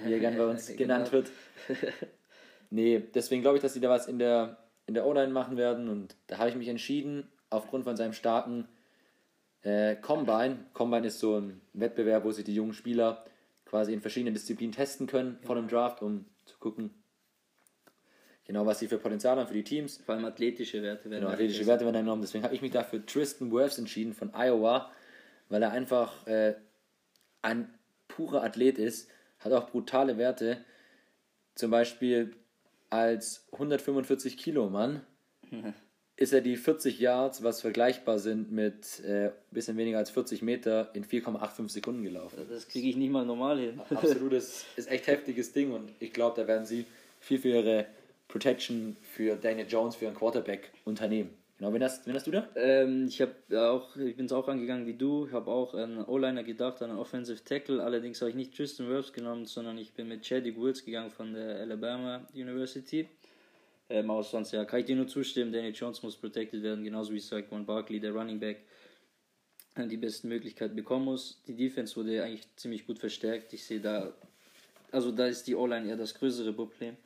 wie 0.04 0.14
er 0.14 0.20
gern 0.20 0.38
bei 0.38 0.46
uns 0.46 0.68
Genau. 0.76 0.78
genannt 0.78 1.12
wird. 1.12 1.30
Nee, 2.74 3.04
deswegen 3.14 3.42
glaube 3.42 3.58
ich, 3.58 3.62
dass 3.62 3.74
sie 3.74 3.82
da 3.82 3.90
was 3.90 4.08
in 4.08 4.18
der, 4.18 4.58
in 4.88 4.94
der 4.94 5.06
O-Line 5.06 5.34
machen 5.34 5.58
werden 5.58 5.90
und 5.90 6.16
da 6.28 6.38
habe 6.38 6.50
ich 6.50 6.56
mich 6.56 6.70
entschieden, 6.70 7.28
aufgrund 7.50 7.84
von 7.84 7.98
seinem 7.98 8.14
starken 8.14 8.66
äh, 9.64 9.98
Combine. 9.98 10.58
Combine 10.74 11.08
ist 11.08 11.20
so 11.20 11.38
ein 11.38 11.60
Wettbewerb, 11.74 12.24
wo 12.24 12.32
sich 12.32 12.46
die 12.46 12.56
jungen 12.56 12.72
Spieler 12.74 13.26
quasi 13.66 13.92
in 13.94 14.00
verschiedenen 14.00 14.34
Disziplinen 14.34 14.74
testen 14.74 15.06
können 15.06 15.38
vor 15.44 15.56
dem 15.56 15.68
Draft, 15.68 16.02
um 16.02 16.24
zu 16.46 16.58
gucken, 16.60 16.92
genau 18.46 18.66
was 18.66 18.80
sie 18.80 18.88
für 18.88 18.98
Potenzial 18.98 19.38
haben 19.38 19.48
für 19.48 19.54
die 19.54 19.64
Teams. 19.64 19.98
Vor 20.06 20.16
allem 20.16 20.26
athletische 20.26 20.82
Werte 20.82 21.10
werden 21.10 21.22
Genau, 21.22 21.34
athletische. 21.34 21.66
Werte 21.66 21.86
werden 21.86 21.98
genommen. 21.98 22.22
Deswegen 22.22 22.44
habe 22.44 22.56
ich 22.56 22.62
mich 22.62 22.72
dafür 22.72 23.06
Tristan 23.06 23.52
Wirfs 23.52 23.78
entschieden 23.78 24.14
von 24.14 24.32
Iowa, 24.34 24.92
weil 25.50 25.62
er 25.64 25.72
einfach 25.72 26.26
äh, 26.28 26.56
ein 27.42 27.74
purer 28.08 28.44
Athlet 28.44 28.78
ist, 28.78 29.10
hat 29.40 29.52
auch 29.54 29.70
brutale 29.70 30.18
Werte. 30.18 30.64
Zum 31.56 31.72
Beispiel 31.72 32.36
als 32.90 33.48
145 33.54 34.38
Kilo 34.38 34.70
Mann 34.70 35.02
ist 36.18 36.34
er 36.34 36.42
die 36.42 36.56
40 36.58 37.00
Yards, 37.00 37.44
was 37.44 37.62
vergleichbar 37.62 38.20
sind 38.20 38.52
mit 38.52 39.00
äh, 39.02 39.32
bisschen 39.52 39.78
weniger 39.78 39.98
als 39.98 40.10
40 40.12 40.42
Meter, 40.42 40.90
in 40.94 41.04
4,85 41.06 41.70
Sekunden 41.70 42.04
gelaufen. 42.04 42.46
Das 42.50 42.68
kriege 42.68 42.88
ich 42.90 42.96
nicht 42.96 43.12
mal 43.12 43.26
normal 43.26 43.60
hin. 43.60 43.82
Absolutes, 43.90 44.66
ist 44.76 44.90
echt 44.92 45.08
heftiges 45.08 45.52
Ding 45.54 45.72
und 45.72 45.92
ich 46.00 46.14
glaube, 46.14 46.40
da 46.40 46.48
werden 46.48 46.66
sie 46.66 46.86
viel 47.20 47.40
für 47.40 47.50
ihre 47.50 47.86
Protection 48.32 48.96
für 49.02 49.36
Daniel 49.36 49.68
Jones, 49.68 49.96
für 49.96 50.06
ihren 50.06 50.16
Quarterback 50.16 50.72
unternehmen. 50.86 51.30
Genau, 51.62 51.74
wen 51.74 51.84
hast, 51.84 52.08
wen 52.08 52.16
hast 52.16 52.26
du 52.26 52.32
da? 52.32 52.50
Ähm, 52.56 53.06
ich 53.08 53.22
habe 53.22 53.36
auch, 53.52 53.96
ich 53.96 54.16
bin 54.16 54.26
es 54.26 54.32
auch 54.32 54.48
angegangen 54.48 54.88
wie 54.88 54.96
du. 54.96 55.28
Ich 55.28 55.32
habe 55.32 55.52
auch 55.52 55.76
an 55.76 55.92
einen 55.92 56.06
O-Liner 56.06 56.44
gedacht, 56.44 56.82
an 56.82 56.90
einen 56.90 56.98
Offensive 56.98 57.44
Tackle. 57.44 57.84
Allerdings 57.84 58.20
habe 58.22 58.32
ich 58.32 58.36
nicht 58.36 58.56
Tristan 58.56 58.88
Wirfs 58.88 59.14
genommen, 59.14 59.46
sondern 59.46 59.78
ich 59.78 59.94
bin 59.94 60.08
mit 60.08 60.24
Chadwick 60.24 60.58
Woods 60.58 60.84
gegangen 60.84 61.12
von 61.12 61.34
der 61.34 61.60
Alabama 61.60 62.26
University. 62.34 63.08
Ähm, 63.90 64.10
aber 64.10 64.24
sonst 64.24 64.54
ja, 64.54 64.66
kann 64.66 64.80
ich 64.80 64.88
dir 64.88 64.96
nur 64.96 65.08
zustimmen. 65.08 65.52
Daniel 65.52 65.76
Jones 65.76 66.02
muss 66.02 66.16
protected 66.16 66.64
werden, 66.64 66.84
genauso 66.84 67.14
wie 67.14 67.20
Saquon 67.20 67.64
Barkley, 67.64 68.00
der 68.00 68.14
Running 68.14 68.40
Back, 68.40 68.64
äh, 69.76 69.86
die 69.86 69.98
besten 69.98 70.30
Möglichkeiten 70.30 70.76
bekommen 70.76 71.06
muss. 71.06 71.44
Die 71.46 71.56
Defense 71.56 71.96
wurde 71.96 72.24
eigentlich 72.24 72.48
ziemlich 72.56 72.88
gut 72.88 72.98
verstärkt. 72.98 73.54
Ich 73.54 73.66
sehe 73.66 73.80
da, 73.80 74.12
also 74.92 75.12
da 75.12 75.28
ist 75.28 75.46
die 75.46 75.54
O-Line 75.54 75.90
eher 75.90 75.98
das 75.98 76.16
größere 76.16 76.54
Problem. 76.54 76.98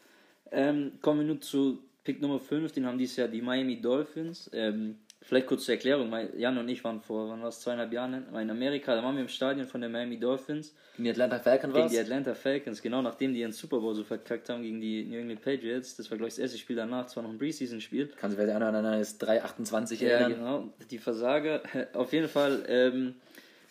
Ähm, 0.51 0.93
kommen 1.01 1.21
wir 1.21 1.27
nun 1.27 1.41
zu 1.41 1.79
Pick 2.03 2.21
Nummer 2.21 2.39
5, 2.39 2.71
den 2.71 2.85
haben 2.85 2.97
dieses 2.97 3.17
Jahr 3.17 3.27
die 3.27 3.41
Miami 3.41 3.81
Dolphins. 3.81 4.49
Ähm, 4.53 4.97
vielleicht 5.21 5.47
kurz 5.47 5.65
zur 5.65 5.73
Erklärung, 5.73 6.13
Jan 6.37 6.57
und 6.59 6.69
ich 6.69 6.83
waren 6.83 7.01
vor, 7.01 7.29
wann 7.29 7.41
war 7.41 7.49
es, 7.49 7.59
zweieinhalb 7.61 7.91
Jahren 7.91 8.25
in 8.31 8.49
Amerika, 8.51 8.95
da 8.95 9.03
waren 9.03 9.15
wir 9.15 9.23
im 9.23 9.27
Stadion 9.27 9.65
von 9.65 9.81
der 9.81 9.89
Miami 9.89 10.19
Dolphins 10.19 10.75
Gegen 10.95 11.05
die 11.05 11.09
Atlanta 11.09 11.39
Falcons 11.39 11.73
gegen 11.73 11.83
war's? 11.83 11.91
die 11.91 11.99
Atlanta 11.99 12.35
Falcons, 12.35 12.81
genau 12.81 13.01
nachdem 13.01 13.33
die 13.33 13.39
ihren 13.39 13.51
Super 13.51 13.79
Bowl 13.79 13.95
so 13.95 14.03
verkackt 14.03 14.49
haben 14.49 14.61
gegen 14.61 14.79
die 14.79 15.03
New 15.05 15.17
England 15.17 15.41
Patriots. 15.41 15.95
Das 15.95 16.11
war, 16.11 16.17
glaube 16.17 16.27
ich, 16.27 16.35
das 16.35 16.39
erste 16.39 16.57
Spiel 16.59 16.75
danach, 16.75 17.07
zwar 17.07 17.23
noch 17.23 17.31
ein 17.31 17.39
Preseason-Spiel. 17.39 18.09
Kann 18.19 18.29
sich 18.29 18.39
vielleicht 18.39 18.55
einer 18.55 18.67
an 18.67 18.83
das 18.83 19.17
328 19.17 20.01
Ja, 20.01 20.09
erinnern. 20.09 20.33
genau, 20.39 20.73
die 20.91 20.99
Versager. 20.99 21.63
Auf 21.93 22.13
jeden 22.13 22.27
Fall, 22.29 22.63
ähm, 22.67 23.15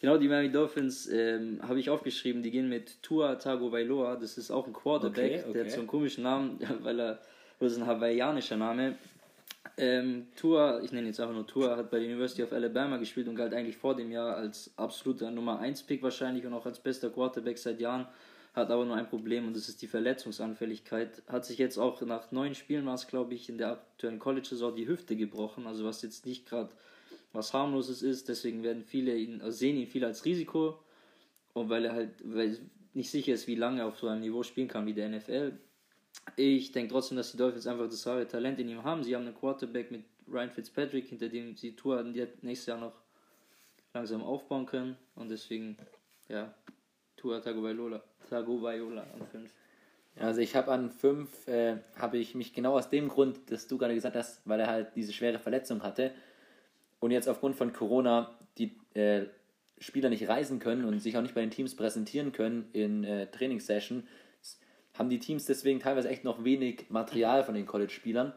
genau, 0.00 0.18
die 0.18 0.28
Miami 0.28 0.50
Dolphins 0.50 1.06
ähm, 1.08 1.60
habe 1.62 1.80
ich 1.80 1.90
aufgeschrieben, 1.90 2.42
die 2.42 2.50
gehen 2.50 2.68
mit 2.68 3.02
Tua 3.02 3.36
Tagovailoa, 3.36 4.16
das 4.16 4.38
ist 4.38 4.50
auch 4.50 4.66
ein 4.66 4.72
Quarterback, 4.72 5.32
Okay, 5.32 5.42
okay. 5.42 5.52
der 5.52 5.64
hat 5.64 5.70
so 5.70 5.78
einen 5.78 5.86
komischen 5.86 6.24
Namen, 6.24 6.58
weil 6.82 7.00
er, 7.00 7.18
das 7.60 7.72
ist 7.72 7.78
ein 7.78 7.86
hawaiianischer 7.86 8.56
Name. 8.56 8.96
Ähm, 9.76 10.28
Tua, 10.36 10.80
ich 10.82 10.92
nenne 10.92 11.08
jetzt 11.08 11.18
einfach 11.20 11.34
nur 11.34 11.46
Tua, 11.46 11.76
hat 11.76 11.90
bei 11.90 11.98
der 11.98 12.06
University 12.06 12.42
of 12.42 12.52
Alabama 12.52 12.96
gespielt 12.96 13.26
und 13.26 13.34
galt 13.34 13.54
eigentlich 13.54 13.76
vor 13.76 13.96
dem 13.96 14.12
Jahr 14.12 14.36
als 14.36 14.70
absoluter 14.76 15.30
Nummer 15.30 15.58
1 15.58 15.82
Pick 15.84 16.02
wahrscheinlich 16.02 16.46
und 16.46 16.52
auch 16.52 16.66
als 16.66 16.78
bester 16.78 17.10
Quarterback 17.10 17.58
seit 17.58 17.80
Jahren. 17.80 18.06
Hat 18.54 18.70
aber 18.70 18.84
nur 18.84 18.94
ein 18.94 19.08
Problem 19.08 19.48
und 19.48 19.56
das 19.56 19.68
ist 19.68 19.82
die 19.82 19.88
Verletzungsanfälligkeit. 19.88 21.22
Hat 21.26 21.44
sich 21.44 21.58
jetzt 21.58 21.76
auch 21.76 22.00
nach 22.02 22.30
neun 22.30 22.54
Spielen, 22.54 22.86
war 22.86 22.94
es 22.94 23.08
glaube 23.08 23.34
ich, 23.34 23.48
in 23.48 23.58
der 23.58 23.72
aktuellen 23.72 24.20
College-Saison 24.20 24.76
die 24.76 24.86
Hüfte 24.86 25.16
gebrochen. 25.16 25.66
Also 25.66 25.84
was 25.84 26.02
jetzt 26.02 26.24
nicht 26.24 26.48
gerade 26.48 26.70
was 27.34 27.52
harmloses 27.52 28.02
ist. 28.02 28.28
Deswegen 28.28 28.62
werden 28.62 28.84
viele 28.84 29.16
ihn, 29.16 29.42
also 29.42 29.56
sehen 29.56 29.76
ihn 29.76 29.86
viel 29.86 30.04
als 30.04 30.24
Risiko. 30.24 30.80
Und 31.52 31.68
weil 31.68 31.84
er 31.84 31.92
halt 31.92 32.10
weil 32.24 32.58
nicht 32.94 33.10
sicher 33.10 33.34
ist, 33.34 33.46
wie 33.46 33.56
lange 33.56 33.80
er 33.80 33.86
auf 33.86 33.98
so 33.98 34.08
einem 34.08 34.20
Niveau 34.20 34.42
spielen 34.42 34.68
kann 34.68 34.86
wie 34.86 34.94
der 34.94 35.08
NFL. 35.08 35.58
Ich 36.36 36.72
denke 36.72 36.92
trotzdem, 36.92 37.16
dass 37.16 37.32
die 37.32 37.36
Dolphins 37.36 37.66
einfach 37.66 37.88
das 37.88 38.06
wahre 38.06 38.26
Talent 38.26 38.60
in 38.60 38.68
ihm 38.68 38.84
haben. 38.84 39.02
Sie 39.02 39.14
haben 39.14 39.26
einen 39.26 39.34
Quarterback 39.34 39.90
mit 39.90 40.04
Ryan 40.28 40.50
Fitzpatrick, 40.50 41.08
hinter 41.08 41.28
dem 41.28 41.56
sie 41.56 41.74
Tour 41.74 41.98
hatten, 41.98 42.14
die 42.14 42.26
nächstes 42.42 42.66
Jahr 42.66 42.78
noch 42.78 42.94
langsam 43.92 44.22
aufbauen 44.22 44.64
können. 44.64 44.96
Und 45.16 45.28
deswegen, 45.28 45.76
ja, 46.28 46.54
Tua 47.16 47.40
Tagovailoa, 47.40 48.02
Tagovailoa 48.28 49.02
an 49.02 49.26
5. 49.30 49.50
Also 50.16 50.40
ich 50.40 50.54
habe 50.54 50.70
an 50.70 50.90
5, 50.90 51.48
äh, 51.48 51.76
habe 51.96 52.18
ich 52.18 52.36
mich 52.36 52.52
genau 52.52 52.76
aus 52.78 52.88
dem 52.88 53.08
Grund, 53.08 53.50
dass 53.50 53.66
du 53.66 53.76
gerade 53.76 53.94
gesagt 53.94 54.14
hast, 54.14 54.40
weil 54.44 54.60
er 54.60 54.68
halt 54.68 54.94
diese 54.94 55.12
schwere 55.12 55.40
Verletzung 55.40 55.82
hatte 55.82 56.12
und 57.04 57.10
jetzt 57.10 57.28
aufgrund 57.28 57.54
von 57.54 57.72
Corona 57.74 58.30
die 58.56 58.76
äh, 58.94 59.26
Spieler 59.78 60.08
nicht 60.08 60.26
reisen 60.26 60.58
können 60.58 60.86
und 60.86 60.98
sich 61.00 61.16
auch 61.18 61.22
nicht 61.22 61.34
bei 61.34 61.42
den 61.42 61.50
Teams 61.50 61.76
präsentieren 61.76 62.32
können 62.32 62.70
in 62.72 63.04
äh, 63.04 63.26
Trainingssessions, 63.26 64.04
haben 64.94 65.10
die 65.10 65.18
Teams 65.18 65.44
deswegen 65.44 65.80
teilweise 65.80 66.08
echt 66.08 66.24
noch 66.24 66.44
wenig 66.44 66.86
Material 66.88 67.44
von 67.44 67.54
den 67.54 67.66
College-Spielern. 67.66 68.32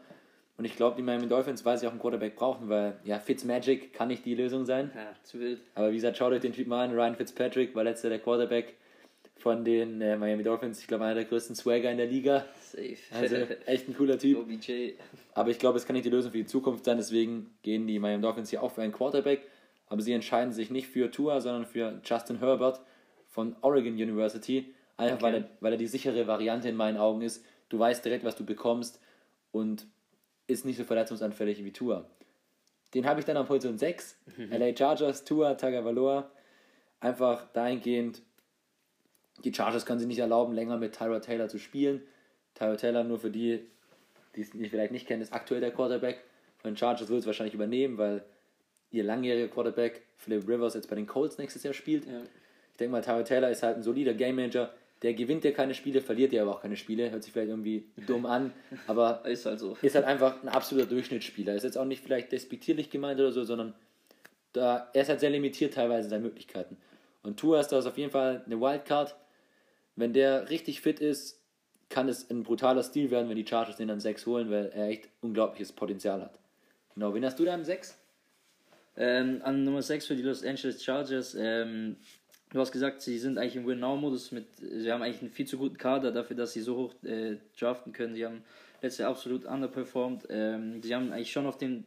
Und 0.58 0.64
ich 0.64 0.76
glaube, 0.76 0.96
die 0.96 1.02
Miami 1.02 1.28
Dolphins, 1.28 1.64
weil 1.64 1.78
sie 1.78 1.86
auch 1.86 1.92
einen 1.92 2.00
Quarterback 2.00 2.36
brauchen, 2.36 2.68
weil 2.68 2.98
ja, 3.04 3.18
Fitzmagic 3.20 3.94
kann 3.94 4.08
nicht 4.08 4.26
die 4.26 4.34
Lösung 4.34 4.66
sein. 4.66 4.90
Ja, 4.94 5.14
zu 5.22 5.38
wild. 5.38 5.62
Aber 5.74 5.90
wie 5.90 5.94
gesagt, 5.94 6.18
schaut 6.18 6.32
euch 6.32 6.40
den 6.40 6.52
Typ 6.52 6.66
mal 6.66 6.84
an. 6.84 6.94
Ryan 6.94 7.14
Fitzpatrick 7.14 7.74
war 7.74 7.84
letzter 7.84 8.10
der 8.10 8.18
Quarterback 8.18 8.74
von 9.38 9.64
den 9.64 10.00
äh, 10.00 10.16
Miami 10.16 10.42
Dolphins. 10.42 10.80
Ich 10.80 10.86
glaube, 10.86 11.04
einer 11.04 11.14
der 11.14 11.24
größten 11.24 11.54
Swagger 11.56 11.90
in 11.90 11.96
der 11.98 12.06
Liga. 12.06 12.44
Safe. 12.60 12.96
Also 13.12 13.36
echt 13.66 13.88
ein 13.88 13.96
cooler 13.96 14.18
Typ. 14.18 14.38
OBJ. 14.38 14.92
Aber 15.34 15.50
ich 15.50 15.58
glaube, 15.58 15.78
es 15.78 15.86
kann 15.86 15.94
nicht 15.94 16.04
die 16.06 16.10
Lösung 16.10 16.32
für 16.32 16.38
die 16.38 16.46
Zukunft 16.46 16.84
sein. 16.84 16.96
Deswegen 16.96 17.50
gehen 17.62 17.86
die 17.86 17.98
Miami 17.98 18.22
Dolphins 18.22 18.50
hier 18.50 18.62
auch 18.62 18.72
für 18.72 18.82
einen 18.82 18.92
Quarterback. 18.92 19.42
Aber 19.86 20.02
sie 20.02 20.12
entscheiden 20.12 20.52
sich 20.52 20.70
nicht 20.70 20.88
für 20.88 21.10
Tua, 21.10 21.40
sondern 21.40 21.64
für 21.64 22.00
Justin 22.04 22.40
Herbert 22.40 22.80
von 23.28 23.56
Oregon 23.62 23.94
University. 23.94 24.74
Einfach 24.96 25.14
Okay. 25.16 25.22
weil, 25.22 25.34
er, 25.34 25.48
weil 25.60 25.72
er 25.72 25.78
die 25.78 25.86
sichere 25.86 26.26
Variante 26.26 26.68
in 26.68 26.74
meinen 26.76 26.96
Augen 26.98 27.22
ist. 27.22 27.44
Du 27.68 27.78
weißt 27.78 28.04
direkt, 28.04 28.24
was 28.24 28.34
du 28.36 28.44
bekommst 28.44 29.00
und 29.52 29.86
ist 30.46 30.64
nicht 30.64 30.76
so 30.76 30.84
verletzungsanfällig 30.84 31.64
wie 31.64 31.72
Tua. 31.72 32.04
Den 32.94 33.06
habe 33.06 33.20
ich 33.20 33.26
dann 33.26 33.36
auf 33.36 33.46
Position 33.46 33.78
6. 33.78 34.18
LA 34.50 34.74
Chargers, 34.76 35.24
Tua 35.24 35.54
Tagovailoa. 35.54 36.30
Einfach 37.00 37.46
dahingehend, 37.52 38.22
die 39.44 39.54
Chargers 39.54 39.86
können 39.86 39.98
sich 39.98 40.08
nicht 40.08 40.18
erlauben, 40.18 40.54
länger 40.54 40.76
mit 40.76 40.96
Tyra 40.96 41.20
Taylor 41.20 41.48
zu 41.48 41.58
spielen. 41.58 42.02
Tyra 42.54 42.76
Taylor, 42.76 43.04
nur 43.04 43.18
für 43.18 43.30
die, 43.30 43.60
die 44.34 44.40
es 44.42 44.50
vielleicht 44.50 44.92
nicht 44.92 45.06
kennen, 45.06 45.22
ist 45.22 45.32
aktuell 45.32 45.60
der 45.60 45.70
Quarterback. 45.70 46.22
Von 46.58 46.72
den 46.72 46.76
Chargers 46.76 47.08
wird 47.08 47.20
es 47.20 47.26
wahrscheinlich 47.26 47.54
übernehmen, 47.54 47.98
weil 47.98 48.24
ihr 48.90 49.04
langjähriger 49.04 49.48
Quarterback 49.48 50.02
Philip 50.16 50.48
Rivers 50.48 50.74
jetzt 50.74 50.88
bei 50.88 50.96
den 50.96 51.06
Colts 51.06 51.38
nächstes 51.38 51.62
Jahr 51.62 51.74
spielt. 51.74 52.06
Ja. 52.06 52.20
Ich 52.72 52.76
denke 52.78 52.92
mal, 52.92 53.02
Tyra 53.02 53.22
Taylor 53.22 53.50
ist 53.50 53.62
halt 53.62 53.76
ein 53.76 53.82
solider 53.82 54.14
Game 54.14 54.36
Manager. 54.36 54.72
Der 55.02 55.14
gewinnt 55.14 55.44
ja 55.44 55.52
keine 55.52 55.74
Spiele, 55.74 56.00
verliert 56.00 56.32
ja 56.32 56.42
aber 56.42 56.56
auch 56.56 56.62
keine 56.62 56.76
Spiele. 56.76 57.10
Hört 57.10 57.22
sich 57.22 57.32
vielleicht 57.32 57.50
irgendwie 57.50 57.84
dumm 58.06 58.26
an, 58.26 58.52
aber 58.88 59.24
Ist 59.24 59.46
halt 59.46 59.60
so. 59.60 59.76
ist 59.80 59.94
halt 59.94 60.04
einfach 60.04 60.42
ein 60.42 60.48
absoluter 60.48 60.88
Durchschnittsspieler. 60.88 61.54
Ist 61.54 61.62
jetzt 61.62 61.78
auch 61.78 61.84
nicht 61.84 62.02
vielleicht 62.02 62.32
despektierlich 62.32 62.90
gemeint 62.90 63.20
oder 63.20 63.30
so, 63.30 63.44
sondern 63.44 63.74
da, 64.52 64.88
er 64.92 65.02
ist 65.02 65.08
halt 65.08 65.20
sehr 65.20 65.30
limitiert 65.30 65.74
teilweise 65.74 66.04
in 66.06 66.10
seinen 66.10 66.22
Möglichkeiten. 66.22 66.76
Und 67.22 67.38
Tua 67.38 67.60
ist 67.60 67.68
das 67.68 67.86
auf 67.86 67.98
jeden 67.98 68.10
Fall 68.10 68.42
eine 68.46 68.60
Wildcard. 68.60 69.14
Wenn 69.98 70.12
der 70.12 70.48
richtig 70.48 70.80
fit 70.80 71.00
ist, 71.00 71.42
kann 71.88 72.08
es 72.08 72.30
ein 72.30 72.44
brutaler 72.44 72.84
Stil 72.84 73.10
werden, 73.10 73.28
wenn 73.28 73.36
die 73.36 73.46
Chargers 73.46 73.76
den 73.76 73.88
dann 73.88 73.98
6 73.98 74.26
holen, 74.26 74.48
weil 74.48 74.66
er 74.66 74.88
echt 74.88 75.08
unglaubliches 75.22 75.72
Potenzial 75.72 76.22
hat. 76.22 76.38
Genau, 76.94 77.14
wen 77.14 77.24
hast 77.24 77.38
du 77.38 77.44
da 77.44 77.54
im 77.54 77.64
6? 77.64 77.98
Ähm, 78.96 79.40
an 79.42 79.64
Nummer 79.64 79.82
6 79.82 80.06
für 80.06 80.14
die 80.14 80.22
Los 80.22 80.44
Angeles 80.44 80.84
Chargers. 80.84 81.34
Ähm, 81.36 81.96
du 82.52 82.60
hast 82.60 82.70
gesagt, 82.70 83.02
sie 83.02 83.18
sind 83.18 83.38
eigentlich 83.38 83.56
im 83.56 83.66
Win-Now-Modus. 83.66 84.32
Sie 84.60 84.92
haben 84.92 85.02
eigentlich 85.02 85.22
einen 85.22 85.30
viel 85.30 85.46
zu 85.46 85.58
guten 85.58 85.78
Kader 85.78 86.12
dafür, 86.12 86.36
dass 86.36 86.52
sie 86.52 86.60
so 86.60 86.76
hoch 86.76 86.94
äh, 87.02 87.36
draften 87.58 87.92
können. 87.92 88.14
Sie 88.14 88.24
haben 88.24 88.44
letztes 88.80 88.98
Jahr 88.98 89.10
absolut 89.10 89.46
underperformed. 89.46 90.26
Ähm, 90.30 90.80
sie 90.80 90.94
haben 90.94 91.10
eigentlich 91.10 91.32
schon 91.32 91.46
auf 91.46 91.58
dem 91.58 91.84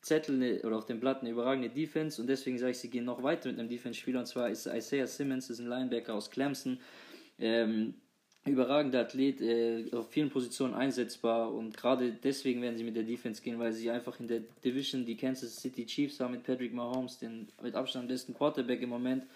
Zettel 0.00 0.36
eine, 0.36 0.62
oder 0.62 0.76
auf 0.76 0.86
dem 0.86 1.00
Blatt 1.00 1.22
eine 1.22 1.30
überragende 1.30 1.70
Defense 1.70 2.20
und 2.20 2.28
deswegen 2.28 2.56
sage 2.56 2.70
ich, 2.70 2.78
sie 2.78 2.88
gehen 2.88 3.04
noch 3.04 3.22
weiter 3.24 3.48
mit 3.48 3.58
einem 3.58 3.68
Defense-Spieler 3.68 4.20
und 4.20 4.26
zwar 4.26 4.48
ist 4.48 4.66
Isaiah 4.66 5.08
Simmons, 5.08 5.50
ist 5.50 5.58
ein 5.58 5.66
Linebacker 5.66 6.14
aus 6.14 6.30
Clemson. 6.30 6.78
Ähm, 7.38 7.94
überragender 8.44 9.00
Athlet, 9.00 9.40
äh, 9.40 9.90
auf 9.92 10.10
vielen 10.10 10.30
Positionen 10.30 10.74
einsetzbar 10.74 11.52
und 11.52 11.76
gerade 11.76 12.12
deswegen 12.12 12.62
werden 12.62 12.76
sie 12.76 12.84
mit 12.84 12.96
der 12.96 13.02
Defense 13.02 13.42
gehen, 13.42 13.58
weil 13.58 13.72
sie 13.72 13.90
einfach 13.90 14.18
in 14.20 14.28
der 14.28 14.40
Division 14.64 15.04
die 15.04 15.16
Kansas 15.16 15.56
City 15.56 15.86
Chiefs 15.86 16.20
haben 16.20 16.32
mit 16.32 16.44
Patrick 16.44 16.72
Mahomes, 16.72 17.18
den 17.18 17.48
mit 17.62 17.74
Abstand 17.74 18.08
besten 18.08 18.34
Quarterback 18.34 18.80
im 18.80 18.88
Moment. 18.88 19.26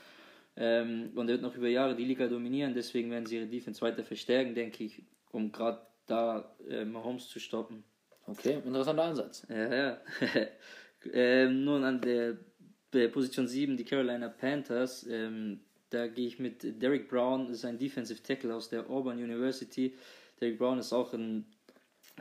Ähm, 0.57 1.11
und 1.15 1.29
er 1.29 1.35
wird 1.35 1.43
noch 1.43 1.57
über 1.57 1.69
Jahre 1.69 1.95
die 1.95 2.05
Liga 2.05 2.27
dominieren, 2.27 2.75
deswegen 2.75 3.11
werden 3.11 3.27
sie 3.27 3.37
ihre 3.37 3.47
Defense 3.47 3.81
weiter 3.81 4.05
verstärken, 4.05 4.55
denke 4.55 4.85
ich, 4.85 5.03
um 5.31 5.51
gerade 5.51 5.81
da 6.07 6.55
äh, 6.69 6.85
Mahomes 6.85 7.29
zu 7.29 7.39
stoppen. 7.39 7.85
Okay, 8.27 8.61
interessanter 8.65 9.05
Ansatz. 9.05 9.47
Ja, 9.49 9.75
ja. 9.75 9.99
ähm, 11.13 11.65
nun 11.65 11.85
an 11.85 12.01
der, 12.01 12.37
der 12.93 13.09
Position 13.09 13.49
7, 13.49 13.77
die 13.77 13.85
Carolina 13.85 14.29
Panthers. 14.29 15.07
Ähm, 15.09 15.61
da 15.93 16.07
gehe 16.07 16.27
ich 16.27 16.39
mit 16.39 16.83
Derek 16.83 17.09
Brown, 17.09 17.47
das 17.47 17.59
ist 17.59 17.65
ein 17.65 17.79
Defensive 17.79 18.23
Tackle 18.23 18.55
aus 18.55 18.69
der 18.69 18.89
Auburn 18.89 19.19
University. 19.19 19.95
Derek 20.41 20.59
Brown 20.59 20.79
ist 20.79 20.93
auch 20.93 21.13
ein 21.13 21.47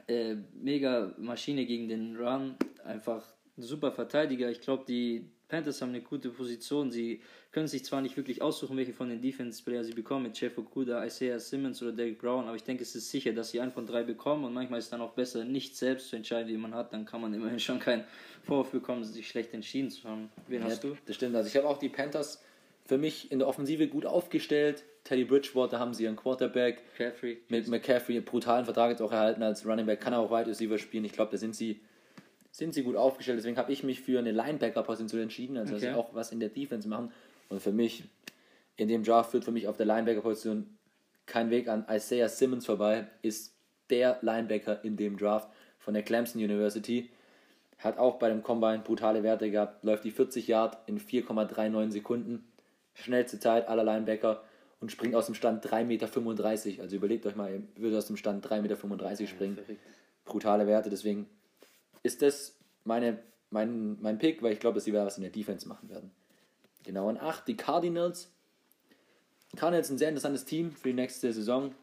äh, 0.07 0.35
mega 0.53 1.13
Maschine 1.17 1.65
gegen 1.65 1.87
den 1.87 2.15
Run, 2.17 2.55
einfach 2.83 3.23
ein 3.57 3.63
super 3.63 3.91
Verteidiger. 3.91 4.49
Ich 4.49 4.61
glaube, 4.61 4.85
die 4.87 5.29
Panthers 5.47 5.81
haben 5.81 5.89
eine 5.89 6.01
gute 6.01 6.29
Position. 6.29 6.91
Sie 6.91 7.21
können 7.51 7.67
sich 7.67 7.83
zwar 7.83 8.01
nicht 8.01 8.15
wirklich 8.15 8.41
aussuchen, 8.41 8.77
welche 8.77 8.93
von 8.93 9.09
den 9.09 9.21
Defense-Players 9.21 9.87
sie 9.87 9.93
bekommen, 9.93 10.23
mit 10.23 10.39
Jeff 10.39 10.57
Okuda, 10.57 11.05
Isaiah 11.05 11.39
Simmons 11.39 11.81
oder 11.83 11.91
Derek 11.91 12.19
Brown, 12.19 12.45
aber 12.45 12.55
ich 12.55 12.63
denke, 12.63 12.83
es 12.83 12.95
ist 12.95 13.11
sicher, 13.11 13.33
dass 13.33 13.51
sie 13.51 13.59
einen 13.59 13.73
von 13.73 13.85
drei 13.85 14.03
bekommen 14.03 14.45
und 14.45 14.53
manchmal 14.53 14.79
ist 14.79 14.85
es 14.85 14.91
dann 14.91 15.01
auch 15.01 15.11
besser, 15.11 15.43
nicht 15.43 15.75
selbst 15.75 16.07
zu 16.07 16.15
entscheiden, 16.15 16.47
wie 16.47 16.57
man 16.57 16.73
hat. 16.73 16.93
Dann 16.93 17.05
kann 17.05 17.19
man 17.19 17.33
immerhin 17.33 17.59
schon 17.59 17.79
keinen 17.79 18.05
Vorwurf 18.43 18.71
bekommen, 18.71 19.03
sich 19.03 19.27
schlecht 19.27 19.53
entschieden 19.53 19.89
zu 19.91 20.07
haben. 20.07 20.29
Wen 20.47 20.61
Ja, 20.61 20.67
hast 20.67 20.85
du? 20.85 20.95
Das 21.05 21.17
stimmt. 21.17 21.35
Also 21.35 21.49
ich 21.49 21.57
habe 21.57 21.67
auch 21.67 21.77
die 21.77 21.89
Panthers 21.89 22.41
für 22.85 22.97
mich 22.97 23.31
in 23.31 23.39
der 23.39 23.47
Offensive 23.47 23.87
gut 23.87 24.05
aufgestellt. 24.05 24.83
Teddy 25.03 25.23
Bridgewater 25.25 25.79
haben 25.79 25.93
sie 25.93 26.03
ihren 26.03 26.15
Quarterback. 26.15 26.83
Caffrey. 26.97 27.39
Mit 27.49 27.67
McCaffrey 27.67 28.15
einen 28.17 28.25
brutalen 28.25 28.65
Vertrag 28.65 28.91
jetzt 28.91 29.01
auch 29.01 29.11
erhalten 29.11 29.41
als 29.43 29.65
Running 29.65 29.85
Back, 29.85 30.01
kann 30.01 30.13
er 30.13 30.19
auch 30.19 30.31
Wide 30.31 30.47
Receiver 30.49 30.77
spielen. 30.77 31.05
Ich 31.05 31.13
glaube, 31.13 31.31
da 31.31 31.37
sind 31.37 31.55
sie, 31.55 31.79
sind 32.51 32.73
sie 32.73 32.83
gut 32.83 32.95
aufgestellt. 32.95 33.39
Deswegen 33.39 33.57
habe 33.57 33.71
ich 33.71 33.83
mich 33.83 34.01
für 34.01 34.19
eine 34.19 34.31
Linebacker-Position 34.31 35.21
entschieden, 35.21 35.57
also 35.57 35.73
dass 35.73 35.81
Okay. 35.83 35.93
sie 35.93 35.97
auch 35.99 36.13
was 36.13 36.31
in 36.31 36.39
der 36.39 36.49
Defense 36.49 36.87
machen. 36.87 37.11
Und 37.49 37.61
für 37.61 37.71
mich, 37.71 38.03
in 38.77 38.87
dem 38.87 39.03
Draft 39.03 39.31
führt 39.31 39.43
für 39.45 39.51
mich 39.51 39.67
auf 39.67 39.77
der 39.77 39.85
Linebacker-Position 39.87 40.77
kein 41.25 41.49
Weg 41.49 41.67
an 41.67 41.85
Isaiah 41.89 42.29
Simmons 42.29 42.65
vorbei, 42.65 43.07
ist 43.21 43.55
der 43.89 44.19
Linebacker 44.21 44.83
in 44.83 44.97
dem 44.97 45.17
Draft 45.17 45.49
von 45.79 45.93
der 45.93 46.03
Clemson 46.03 46.41
University. 46.41 47.09
Hat 47.79 47.97
auch 47.97 48.19
bei 48.19 48.29
dem 48.29 48.43
Combine 48.43 48.79
brutale 48.85 49.23
Werte 49.23 49.49
gehabt, 49.49 49.83
läuft 49.83 50.03
die 50.03 50.11
40 50.11 50.47
Yard 50.47 50.77
in 50.87 50.99
4,39 50.99 51.91
Sekunden. 51.91 52.47
Schnellste 52.93 53.39
Zeit 53.39 53.67
aller 53.67 53.83
Linebacker 53.83 54.43
und 54.79 54.91
springt 54.91 55.15
aus 55.15 55.27
dem 55.27 55.35
Stand 55.35 55.65
3,35 55.65 55.85
Meter. 55.85 56.81
Also 56.83 56.95
überlegt 56.95 57.25
euch 57.25 57.35
mal, 57.35 57.51
ihr 57.51 57.63
würdet 57.75 57.97
aus 57.97 58.07
dem 58.07 58.17
Stand 58.17 58.45
3,35 58.45 58.61
Meter 58.61 59.27
springen. 59.27 59.57
Brutale 60.25 60.67
Werte, 60.67 60.89
deswegen 60.89 61.27
ist 62.03 62.21
das 62.21 62.55
meine, 62.83 63.19
mein, 63.49 63.97
mein 64.01 64.17
Pick, 64.17 64.41
weil 64.41 64.53
ich 64.53 64.59
glaube, 64.59 64.75
dass 64.75 64.85
sie 64.85 64.91
wieder 64.91 65.05
was 65.05 65.17
in 65.17 65.23
der 65.23 65.31
Defense 65.31 65.67
machen 65.67 65.89
werden. 65.89 66.11
Genau, 66.83 67.09
und 67.09 67.17
8, 67.17 67.47
die 67.47 67.57
Cardinals. 67.57 68.31
Cardinals 69.55 69.89
ein 69.89 69.97
sehr 69.97 70.09
interessantes 70.09 70.45
Team 70.45 70.71
für 70.71 70.89
die 70.89 70.95
nächste 70.95 71.31
Saison. 71.31 71.75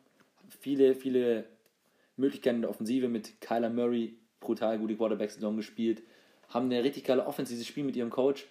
Viele, 0.61 0.95
viele 0.95 1.45
Möglichkeiten 2.17 2.57
in 2.57 2.63
der 2.63 2.71
Offensive 2.71 3.09
mit 3.09 3.41
Kyler 3.41 3.71
Murray, 3.71 4.17
brutal 4.41 4.79
gute 4.79 4.97
Quarterback-Saison 4.97 5.57
gespielt. 5.57 6.03
Haben 6.49 6.67
eine 6.67 6.83
richtig 6.83 7.05
geile 7.05 7.27
offensives 7.27 7.67
Spiel 7.67 7.85
mit 7.85 7.95
ihrem 7.95 8.11
Coach. 8.11 8.47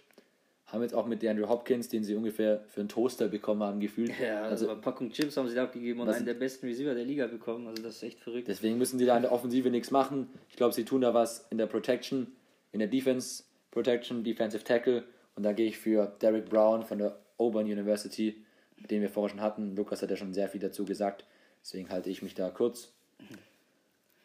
Haben 0.67 0.81
jetzt 0.81 0.93
auch 0.93 1.05
mit 1.05 1.21
DeAndre 1.21 1.47
Hopkins, 1.47 1.87
den 1.87 2.03
sie 2.03 2.15
ungefähr 2.15 2.61
für 2.67 2.81
einen 2.81 2.89
Toaster 2.89 3.29
bekommen 3.29 3.63
haben, 3.63 3.79
gefühlt. 3.79 4.11
Ja, 4.19 4.41
also 4.43 4.51
also 4.51 4.69
eine 4.69 4.81
Packung 4.81 5.11
Chips 5.11 5.37
haben 5.37 5.47
sie 5.47 5.55
da 5.55 5.63
abgegeben 5.63 6.01
und 6.01 6.09
einen 6.09 6.25
der 6.25 6.33
besten 6.33 6.67
Receiver 6.67 6.93
der 6.93 7.05
Liga 7.05 7.27
bekommen. 7.27 7.67
Also 7.67 7.81
das 7.81 7.95
ist 7.97 8.03
echt 8.03 8.19
verrückt. 8.19 8.47
Deswegen 8.47 8.77
müssen 8.77 8.99
sie 8.99 9.05
da 9.05 9.15
in 9.15 9.23
der 9.23 9.31
Offensive 9.31 9.69
nichts 9.69 9.91
machen. 9.91 10.27
Ich 10.49 10.57
glaube, 10.57 10.73
sie 10.73 10.83
tun 10.83 11.01
da 11.01 11.13
was 11.13 11.47
in 11.49 11.57
der 11.57 11.67
Protection, 11.67 12.27
in 12.73 12.79
der 12.79 12.89
Defense 12.89 13.43
Protection, 13.71 14.23
Defensive 14.23 14.63
Tackle. 14.63 15.03
Und 15.35 15.43
da 15.43 15.53
gehe 15.53 15.67
ich 15.67 15.77
für 15.77 16.13
Derek 16.21 16.49
Brown 16.49 16.83
von 16.83 16.97
der 16.97 17.17
Auburn 17.37 17.65
University, 17.65 18.43
den 18.89 19.01
wir 19.01 19.09
vorher 19.09 19.29
schon 19.29 19.41
hatten. 19.41 19.75
Lukas 19.75 20.01
hat 20.01 20.09
ja 20.09 20.17
schon 20.17 20.33
sehr 20.33 20.49
viel 20.49 20.59
dazu 20.59 20.83
gesagt. 20.83 21.23
Deswegen 21.63 21.89
halte 21.89 22.09
ich 22.09 22.21
mich 22.21 22.33
da 22.33 22.49
kurz 22.49 22.91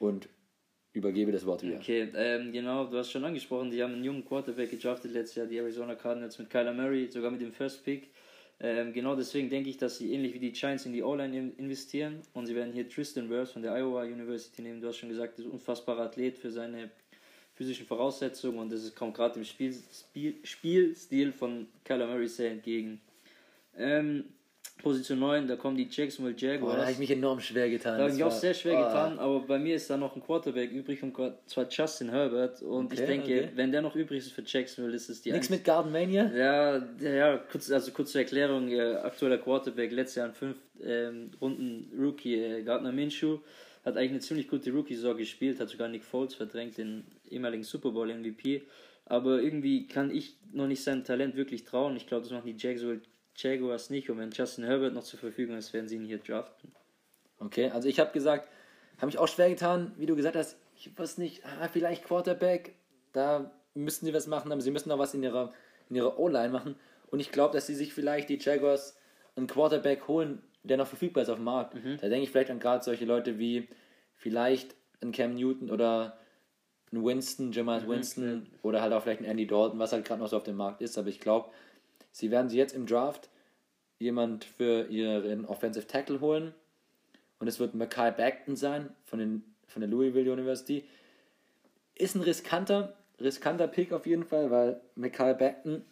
und 0.03 0.29
übergebe 0.93 1.33
das 1.33 1.47
Wort 1.47 1.63
wieder. 1.63 1.77
Okay, 1.77 2.09
ähm, 2.15 2.53
genau, 2.53 2.85
du 2.87 2.99
hast 2.99 3.11
schon 3.11 3.25
angesprochen, 3.25 3.71
die 3.71 3.83
haben 3.83 3.95
einen 3.95 4.05
jungen 4.05 4.25
Quarterback 4.25 4.71
gedraftet 4.71 5.13
letztes 5.13 5.37
Jahr, 5.37 5.47
die 5.47 5.57
Arizona 5.57 5.95
Cardinals 5.95 6.39
mit 6.39 6.51
Kyler 6.51 6.75
Murray, 6.75 7.09
sogar 7.09 7.31
mit 7.31 7.41
dem 7.41 7.53
First 7.53 7.85
Pick. 7.85 8.11
Ähm, 8.61 8.93
genau 8.93 9.17
deswegen 9.17 9.51
denke 9.51 9.71
ich, 9.71 9.77
dass 9.79 9.99
sie 9.99 10.13
ähnlich 10.13 10.35
wie 10.35 10.39
die 10.39 10.53
Giants 10.53 10.87
in 10.87 10.93
die 10.93 11.03
O-Line 11.03 11.37
in- 11.37 11.57
investieren 11.57 12.21
und 12.33 12.47
sie 12.47 12.55
werden 12.55 12.73
hier 12.73 12.89
Tristan 12.89 13.29
Wirfs 13.29 13.53
von 13.53 13.63
der 13.63 13.73
Iowa 13.73 14.03
University 14.05 14.63
nehmen. 14.63 14.81
Du 14.81 14.87
hast 14.87 14.99
schon 14.99 15.09
gesagt, 15.09 15.33
das 15.33 15.41
ist 15.41 15.47
ein 15.47 15.53
unfassbarer 15.53 16.03
Athlet 16.03 16.39
für 16.39 16.51
seine 16.51 16.91
physischen 17.55 17.87
Voraussetzungen 17.87 18.59
und 18.59 18.71
das 18.73 18.95
kommt 18.95 19.15
gerade 19.15 19.35
dem 19.35 19.45
Spiel, 19.45 19.75
Spiel, 19.93 20.37
Spielstil 20.45 21.33
von 21.33 21.67
Kyler 21.85 22.07
Murray 22.07 22.29
sehr 22.29 22.51
entgegen. 22.53 23.01
Ähm, 23.77 24.25
Position 24.83 25.19
9, 25.21 25.47
da 25.49 25.57
kommen 25.57 25.77
die 25.77 25.89
Jacksonville 25.91 26.35
Jaguars. 26.37 26.75
da 26.77 26.83
habe 26.83 26.93
ich 26.93 26.99
mich 26.99 27.11
enorm 27.11 27.41
schwer 27.41 27.71
getan. 27.71 27.99
Da 27.99 28.05
habe 28.05 28.15
ich 28.15 28.23
auch 28.25 28.31
sehr 28.33 28.53
schwer 28.55 28.79
Ah. 28.79 28.87
getan, 28.89 29.19
aber 29.19 29.41
bei 29.41 29.59
mir 29.59 29.77
ist 29.77 29.89
da 29.89 29.97
noch 29.97 30.15
ein 30.17 30.23
Quarterback 30.23 30.71
übrig 30.73 31.03
und 31.03 31.17
zwar 31.47 31.67
Justin 31.71 32.11
Herbert. 32.11 32.61
Und 32.63 32.93
ich 32.93 32.99
Okay, 33.01 33.07
denke, 33.09 33.27
okay. 33.27 33.49
wenn 33.55 33.73
der 33.73 33.83
noch 33.83 33.95
übrig 33.97 34.19
ist 34.19 34.33
für 34.33 34.43
Jacksonville, 34.45 34.95
ist 34.95 35.09
es 35.09 35.23
die 35.23 35.33
Nichts 35.33 35.49
mit 35.51 35.65
Garden 35.65 35.93
Mania? 35.93 36.31
Ja, 36.35 36.83
ja, 37.01 37.39
kurz, 37.39 37.71
also 37.71 37.93
kurz 37.93 38.13
zur 38.13 38.21
Erklärung: 38.23 38.69
äh, 38.71 38.81
aktueller 38.97 39.39
Quarterback, 39.39 39.93
letztes 39.93 40.17
Jahr 40.17 40.27
in 40.29 40.35
fünf 40.35 40.57
ähm, 40.83 41.31
Runden 41.41 41.91
Rookie 41.99 42.35
äh, 42.35 42.63
Gardner 42.63 42.93
Minshew. 42.93 43.39
Hat 43.85 43.97
eigentlich 43.97 44.11
eine 44.11 44.21
ziemlich 44.21 44.47
gute 44.49 44.71
Rookie-Saison 44.71 45.17
gespielt, 45.17 45.59
hat 45.59 45.69
sogar 45.69 45.89
Nick 45.89 46.05
Foles 46.05 46.35
verdrängt, 46.35 46.79
den 46.79 47.05
ehemaligen 47.31 47.65
Super 47.65 47.91
Bowl-MVP. 47.91 48.63
Aber 49.07 49.43
irgendwie 49.43 49.89
kann 49.89 50.15
ich 50.15 50.37
noch 50.53 50.69
nicht 50.69 50.83
seinem 50.85 51.03
Talent 51.03 51.35
wirklich 51.35 51.65
trauen. 51.65 51.97
Ich 51.97 52.07
glaube, 52.07 52.23
das 52.23 52.31
machen 52.33 52.47
die 52.47 52.55
Jaguars, 52.57 52.99
Jaguars 53.37 53.91
nicht. 53.91 54.11
Und 54.11 54.19
wenn 54.19 54.31
Justin 54.31 54.65
Herbert 54.65 54.95
noch 54.95 55.05
zur 55.05 55.19
Verfügung 55.19 55.57
ist, 55.57 55.73
werden 55.73 55.89
sie 55.89 55.97
ihn 55.97 56.05
hier 56.05 56.19
draften. 56.19 56.73
Okay, 57.39 57.71
also 57.71 57.89
ich 57.89 57.99
habe 57.99 58.13
gesagt, 58.13 58.49
habe 58.97 59.07
mich 59.07 59.19
auch 59.19 59.29
schwer 59.29 59.51
getan, 59.51 59.93
wie 59.97 60.07
du 60.07 60.15
gesagt 60.15 60.37
hast, 60.37 60.57
ich 60.77 60.97
weiß 60.97 61.19
nicht, 61.19 61.45
ah, 61.45 61.69
vielleicht 61.69 62.05
Quarterback, 62.05 62.75
da 63.13 63.51
müssten 63.75 64.07
sie 64.07 64.15
was 64.15 64.27
machen, 64.27 64.53
aber 64.53 64.61
sie 64.61 64.71
müssen 64.71 64.91
auch 64.93 64.99
was 64.99 65.15
in 65.15 65.23
ihrer, 65.23 65.53
in 65.89 65.97
ihrer 65.97 66.19
O-Line 66.19 66.51
machen. 66.51 66.77
Und 67.11 67.21
ich 67.21 67.33
glaube, 67.33 67.55
dass 67.55 67.67
sie 67.67 67.75
sich 67.75 67.93
vielleicht 67.93 68.29
die 68.29 68.39
Jaguars 68.39 68.97
einen 69.37 69.47
Quarterback 69.47 70.07
holen, 70.09 70.43
der 70.63 70.77
noch 70.77 70.87
verfügbar 70.87 71.23
ist 71.23 71.29
auf 71.29 71.37
dem 71.37 71.45
Markt. 71.45 71.75
Da 71.75 72.09
denke 72.09 72.25
ich 72.25 72.31
vielleicht 72.31 72.51
an 72.51 72.61
gerade 72.61 72.85
solche 72.85 73.05
Leute 73.05 73.39
wie 73.39 73.69
vielleicht 74.15 74.77
ein 75.03 75.13
Cam 75.13 75.35
Newton 75.35 75.71
oder 75.71 76.19
ein 76.93 77.05
Winston, 77.05 77.53
Jamal 77.53 77.87
Winston 77.89 78.47
oder 78.63 78.83
halt 78.83 78.93
auch 78.93 79.03
vielleicht 79.03 79.21
ein 79.21 79.25
Andy 79.25 79.47
Dalton, 79.47 79.79
was 79.79 79.93
halt 79.93 80.05
gerade 80.05 80.21
noch 80.21 80.29
so 80.29 80.37
auf 80.37 80.45
dem 80.45 80.57
Markt 80.57 80.81
ist. 80.81 80.97
Aber 80.99 81.09
ich 81.09 81.21
glaube, 81.21 81.51
sie 82.13 82.31
werden 82.31 82.49
sie 82.49 82.59
jetzt 82.59 82.75
im 82.75 82.87
Draft 82.87 83.29
jemand 83.99 84.45
für 84.45 84.87
ihren 84.89 85.45
Offensive 85.45 85.87
Tackle 85.87 86.21
holen 86.21 86.55
und 87.39 87.49
es 87.49 87.59
wird 87.59 87.75
Mackay 87.75 88.13
Beckton 88.13 88.55
sein 88.55 88.91
von, 89.05 89.19
den, 89.19 89.43
von 89.67 89.81
der 89.81 89.89
Louisville 89.89 90.33
University. 90.33 90.85
Ist 91.95 92.15
ein 92.15 92.23
riskanter, 92.23 92.97
riskanter 93.21 93.67
Pick 93.67 93.93
auf 93.93 94.07
jeden 94.07 94.25
Fall, 94.25 94.51
weil 94.51 94.81
Mackay 94.95 95.35
Beckton 95.35 95.85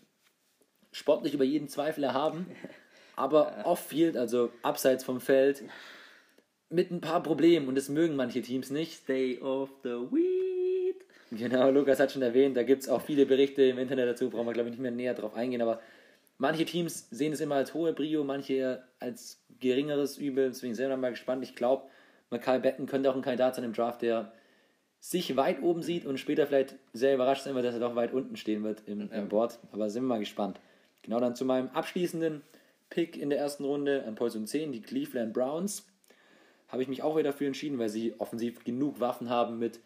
sportlich 0.92 1.34
über 1.34 1.44
jeden 1.44 1.68
Zweifel 1.68 2.04
erhaben, 2.04 2.46
aber 3.16 3.64
off-field, 3.64 4.16
also 4.16 4.50
abseits 4.62 5.04
vom 5.04 5.20
Feld, 5.20 5.62
mit 6.68 6.90
ein 6.90 7.00
paar 7.00 7.22
Problemen 7.22 7.68
und 7.68 7.74
das 7.74 7.88
mögen 7.88 8.14
manche 8.16 8.42
Teams 8.42 8.70
nicht. 8.70 8.94
Stay 8.94 9.40
off 9.40 9.70
the 9.82 9.90
weed. 9.90 10.96
Genau, 11.32 11.70
Lukas 11.70 12.00
hat 12.00 12.12
schon 12.12 12.22
erwähnt, 12.22 12.56
da 12.56 12.62
gibt 12.62 12.82
es 12.82 12.88
auch 12.88 13.02
viele 13.02 13.26
Berichte 13.26 13.62
im 13.62 13.78
Internet 13.78 14.08
dazu, 14.08 14.30
brauchen 14.30 14.46
wir 14.46 14.52
glaube 14.52 14.68
ich 14.68 14.74
nicht 14.74 14.82
mehr 14.82 14.90
näher 14.90 15.14
drauf 15.14 15.34
eingehen, 15.34 15.62
aber 15.62 15.80
manche 16.40 16.64
Teams 16.64 17.06
sehen 17.10 17.32
es 17.32 17.40
immer 17.40 17.54
als 17.56 17.74
hohe 17.74 17.92
Brio, 17.92 18.24
manche 18.24 18.82
als 18.98 19.40
geringeres 19.60 20.16
Übel, 20.18 20.48
deswegen 20.48 20.74
sind 20.74 20.88
wir 20.88 20.96
mal 20.96 21.10
gespannt. 21.10 21.44
Ich 21.44 21.54
glaube, 21.54 21.84
Mackay 22.30 22.58
Betten 22.58 22.86
könnte 22.86 23.10
auch 23.10 23.14
ein 23.14 23.22
Kandidat 23.22 23.54
sein 23.54 23.64
im 23.64 23.72
Draft, 23.72 24.02
der 24.02 24.32
sich 25.00 25.36
weit 25.36 25.62
oben 25.62 25.82
sieht 25.82 26.04
und 26.06 26.18
später 26.18 26.46
vielleicht 26.46 26.76
sehr 26.92 27.14
überrascht 27.14 27.44
sein 27.44 27.54
wird, 27.54 27.64
dass 27.64 27.74
er 27.74 27.80
doch 27.80 27.94
weit 27.94 28.12
unten 28.12 28.36
stehen 28.36 28.64
wird 28.64 28.82
im, 28.86 29.10
im 29.12 29.28
Board, 29.28 29.58
aber 29.70 29.88
sind 29.88 30.02
wir 30.02 30.08
mal 30.08 30.18
gespannt. 30.18 30.60
Genau, 31.02 31.20
dann 31.20 31.36
zu 31.36 31.44
meinem 31.44 31.68
abschließenden 31.68 32.42
Pick 32.90 33.16
in 33.16 33.30
der 33.30 33.38
ersten 33.38 33.64
Runde 33.64 34.04
an 34.06 34.14
Position 34.14 34.46
10, 34.46 34.72
die 34.72 34.82
Cleveland 34.82 35.32
Browns. 35.32 35.86
Habe 36.68 36.82
ich 36.82 36.88
mich 36.88 37.02
auch 37.02 37.16
wieder 37.16 37.30
dafür 37.30 37.46
entschieden, 37.46 37.78
weil 37.78 37.88
sie 37.88 38.14
offensiv 38.18 38.64
genug 38.64 39.00
Waffen 39.00 39.28
haben 39.28 39.58
mit 39.58 39.80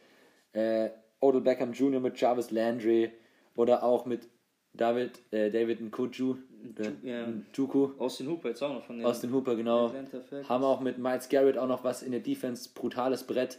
äh, 0.52 0.90
Odell 1.20 1.40
Beckham 1.40 1.72
Jr., 1.72 2.00
mit 2.00 2.20
Jarvis 2.20 2.50
Landry 2.50 3.12
oder 3.54 3.82
auch 3.82 4.06
mit 4.06 4.28
David, 4.74 5.12
äh, 5.30 5.50
David 5.50 5.80
Nkuju, 5.80 6.36
äh, 6.78 7.08
ja. 7.08 7.26
Njuku, 7.56 7.90
Austin 7.98 8.28
Hooper 8.28 8.48
jetzt 8.48 8.62
auch 8.62 8.74
noch 8.74 8.84
von 8.84 8.96
den 8.98 9.06
Austin 9.06 9.32
Hooper, 9.32 9.54
genau. 9.54 9.92
Haben 10.48 10.64
auch 10.64 10.80
mit 10.80 10.98
Miles 10.98 11.28
Garrett 11.28 11.56
auch 11.56 11.68
noch 11.68 11.84
was 11.84 12.02
in 12.02 12.10
der 12.12 12.20
Defense, 12.20 12.68
brutales 12.74 13.22
Brett. 13.24 13.58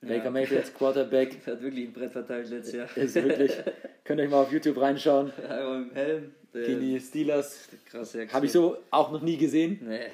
Baker 0.00 0.30
Mayfield 0.30 0.60
als 0.60 0.74
Quarterback. 0.74 1.38
Er 1.46 1.52
hat 1.54 1.62
wirklich 1.62 1.86
ein 1.88 1.92
Brett 1.94 2.12
verteilt 2.12 2.50
letztes 2.50 2.74
Jahr. 2.74 2.96
Ist 2.96 3.14
wirklich, 3.14 3.52
könnt 4.04 4.20
ihr 4.20 4.24
euch 4.24 4.30
mal 4.30 4.42
auf 4.42 4.52
YouTube 4.52 4.78
reinschauen. 4.78 5.32
Einmal 5.48 5.82
im 5.82 5.90
Helm. 5.92 6.34
Gegen 6.52 6.80
die 6.80 7.00
Steelers. 7.00 7.68
Krass, 7.86 8.12
ja. 8.12 8.28
Habe 8.28 8.46
ich 8.46 8.52
so 8.52 8.76
auch 8.90 9.10
noch 9.10 9.22
nie 9.22 9.36
gesehen. 9.38 9.80
Nee. 9.82 10.06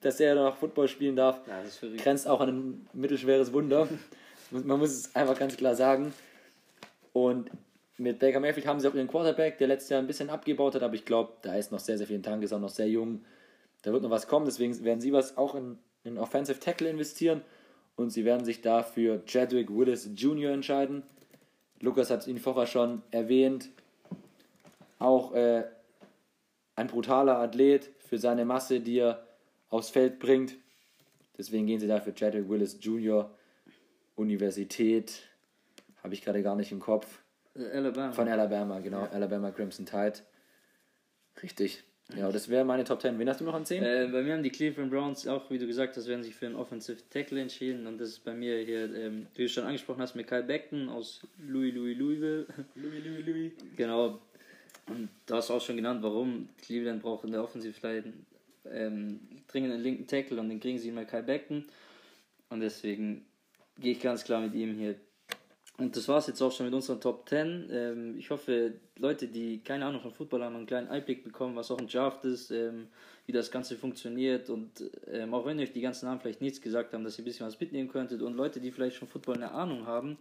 dass 0.00 0.18
er 0.20 0.34
noch 0.34 0.56
Football 0.56 0.88
spielen 0.88 1.16
darf, 1.16 1.40
Ja, 1.46 1.58
das 1.60 1.72
ist 1.72 1.76
verrückt. 1.78 2.02
grenzt 2.02 2.26
auch 2.26 2.40
an 2.40 2.48
ein 2.48 2.86
mittelschweres 2.92 3.52
Wunder. 3.52 3.86
Man 4.50 4.78
muss 4.78 4.90
es 4.90 5.14
einfach 5.14 5.38
ganz 5.38 5.56
klar 5.56 5.74
sagen. 5.74 6.12
Und 7.12 7.50
mit 7.98 8.18
Baker 8.18 8.40
Mayfield 8.40 8.66
haben 8.66 8.80
sie 8.80 8.88
auch 8.88 8.94
ihren 8.94 9.08
Quarterback, 9.08 9.58
der 9.58 9.68
letztes 9.68 9.90
Jahr 9.90 10.00
ein 10.00 10.06
bisschen 10.06 10.30
abgebaut 10.30 10.74
hat, 10.74 10.82
aber 10.82 10.94
ich 10.94 11.04
glaube, 11.04 11.32
da 11.42 11.54
ist 11.54 11.72
noch 11.72 11.80
sehr, 11.80 11.96
sehr 11.96 12.06
viel 12.06 12.16
in 12.16 12.22
Tank, 12.22 12.42
ist 12.42 12.52
auch 12.52 12.60
noch 12.60 12.68
sehr 12.68 12.88
jung. 12.88 13.24
Da 13.82 13.92
wird 13.92 14.02
noch 14.02 14.10
was 14.10 14.28
kommen, 14.28 14.46
deswegen 14.46 14.84
werden 14.84 15.00
sie 15.00 15.12
was 15.12 15.36
auch 15.36 15.54
in, 15.54 15.78
in 16.04 16.18
Offensive 16.18 16.60
Tackle 16.60 16.90
investieren 16.90 17.42
und 17.96 18.10
sie 18.10 18.24
werden 18.24 18.44
sich 18.44 18.60
dafür 18.60 19.24
Chadwick 19.24 19.70
Willis 19.70 20.10
Jr. 20.14 20.52
entscheiden. 20.52 21.02
Lukas 21.80 22.10
hat 22.10 22.26
ihn 22.26 22.38
vorher 22.38 22.66
schon 22.66 23.02
erwähnt. 23.10 23.70
Auch 24.98 25.34
äh, 25.34 25.64
ein 26.74 26.86
brutaler 26.86 27.38
Athlet 27.38 27.90
für 27.98 28.18
seine 28.18 28.44
Masse, 28.44 28.80
die 28.80 28.98
er 28.98 29.26
aufs 29.68 29.90
Feld 29.90 30.18
bringt. 30.18 30.56
Deswegen 31.38 31.66
gehen 31.66 31.80
sie 31.80 31.86
dafür 31.86 32.14
Chadwick 32.14 32.48
Willis 32.48 32.78
Jr. 32.80 33.30
Universität, 34.14 35.22
habe 36.02 36.14
ich 36.14 36.22
gerade 36.22 36.42
gar 36.42 36.56
nicht 36.56 36.72
im 36.72 36.80
Kopf. 36.80 37.22
Äh, 37.58 37.76
Alabama. 37.76 38.12
Von 38.12 38.28
Alabama, 38.28 38.80
genau. 38.80 39.08
Alabama 39.12 39.50
Crimson 39.50 39.86
Tide. 39.86 40.14
Richtig. 41.42 41.84
Ja, 42.14 42.30
das 42.30 42.48
wäre 42.48 42.64
meine 42.64 42.84
Top 42.84 43.02
10. 43.02 43.18
Wen 43.18 43.28
hast 43.28 43.40
du 43.40 43.44
noch 43.44 43.54
an 43.54 43.66
10? 43.66 43.82
Äh, 43.82 44.08
bei 44.12 44.22
mir 44.22 44.34
haben 44.34 44.42
die 44.42 44.50
Cleveland 44.50 44.92
Browns 44.92 45.26
auch, 45.26 45.50
wie 45.50 45.58
du 45.58 45.66
gesagt 45.66 45.96
hast, 45.96 46.06
werden 46.06 46.22
sich 46.22 46.36
für 46.36 46.46
einen 46.46 46.54
Offensive 46.54 46.98
Tackle 47.10 47.40
entschieden. 47.40 47.86
Und 47.86 47.98
das 47.98 48.10
ist 48.10 48.24
bei 48.24 48.32
mir 48.32 48.58
hier, 48.64 48.94
ähm, 48.94 49.26
wie 49.34 49.42
du 49.42 49.48
schon 49.48 49.64
angesprochen 49.64 50.00
hast, 50.00 50.14
Mikael 50.14 50.44
Beckton 50.44 50.88
aus 50.88 51.26
Louis, 51.48 51.74
Louis, 51.74 51.98
Louisville. 51.98 52.46
Louis, 52.76 53.04
Louis, 53.04 53.26
Louis. 53.26 53.52
Genau. 53.76 54.20
Und 54.86 55.08
du 55.26 55.34
hast 55.34 55.50
auch 55.50 55.60
schon 55.60 55.76
genannt, 55.76 56.00
warum 56.02 56.48
Cleveland 56.62 57.02
braucht 57.02 57.24
in 57.24 57.32
der 57.32 57.42
Offensivline 57.42 58.12
ähm, 58.70 59.20
dringend 59.48 59.72
einen 59.72 59.82
linken 59.82 60.06
Tackle 60.06 60.38
und 60.38 60.48
den 60.48 60.60
kriegen 60.60 60.78
sie 60.78 60.90
in 60.90 60.94
Mikael 60.94 61.24
Beckton. 61.24 61.64
Und 62.50 62.60
deswegen 62.60 63.24
gehe 63.78 63.92
ich 63.92 64.00
ganz 64.00 64.22
klar 64.22 64.40
mit 64.40 64.54
ihm 64.54 64.78
hier. 64.78 64.94
Und 65.78 65.94
das 65.94 66.08
war 66.08 66.18
es 66.18 66.26
jetzt 66.26 66.40
auch 66.40 66.52
schon 66.52 66.66
mit 66.66 66.74
unseren 66.74 67.00
Top 67.00 67.28
10. 67.28 67.68
Ähm, 67.70 68.18
ich 68.18 68.30
hoffe, 68.30 68.72
Leute, 68.98 69.28
die 69.28 69.62
keine 69.62 69.84
Ahnung 69.84 70.00
von 70.00 70.12
Football 70.12 70.42
haben, 70.42 70.56
einen 70.56 70.66
kleinen 70.66 70.88
Einblick 70.88 71.22
bekommen, 71.22 71.54
was 71.54 71.70
auch 71.70 71.78
ein 71.78 71.86
Draft 71.86 72.24
ist, 72.24 72.50
ähm, 72.50 72.88
wie 73.26 73.32
das 73.32 73.50
Ganze 73.50 73.76
funktioniert. 73.76 74.48
Und 74.48 74.70
ähm, 75.10 75.34
auch 75.34 75.44
wenn 75.44 75.58
euch 75.60 75.72
die 75.72 75.82
ganzen 75.82 76.06
Namen 76.06 76.20
vielleicht 76.20 76.40
nichts 76.40 76.62
gesagt 76.62 76.94
haben, 76.94 77.04
dass 77.04 77.18
ihr 77.18 77.22
ein 77.22 77.26
bisschen 77.26 77.46
was 77.46 77.60
mitnehmen 77.60 77.90
könntet. 77.90 78.22
Und 78.22 78.36
Leute, 78.36 78.58
die 78.58 78.70
vielleicht 78.70 78.96
schon 78.96 79.08
Football 79.08 79.36
eine 79.36 79.50
Ahnung 79.50 79.86
haben, 79.86 80.16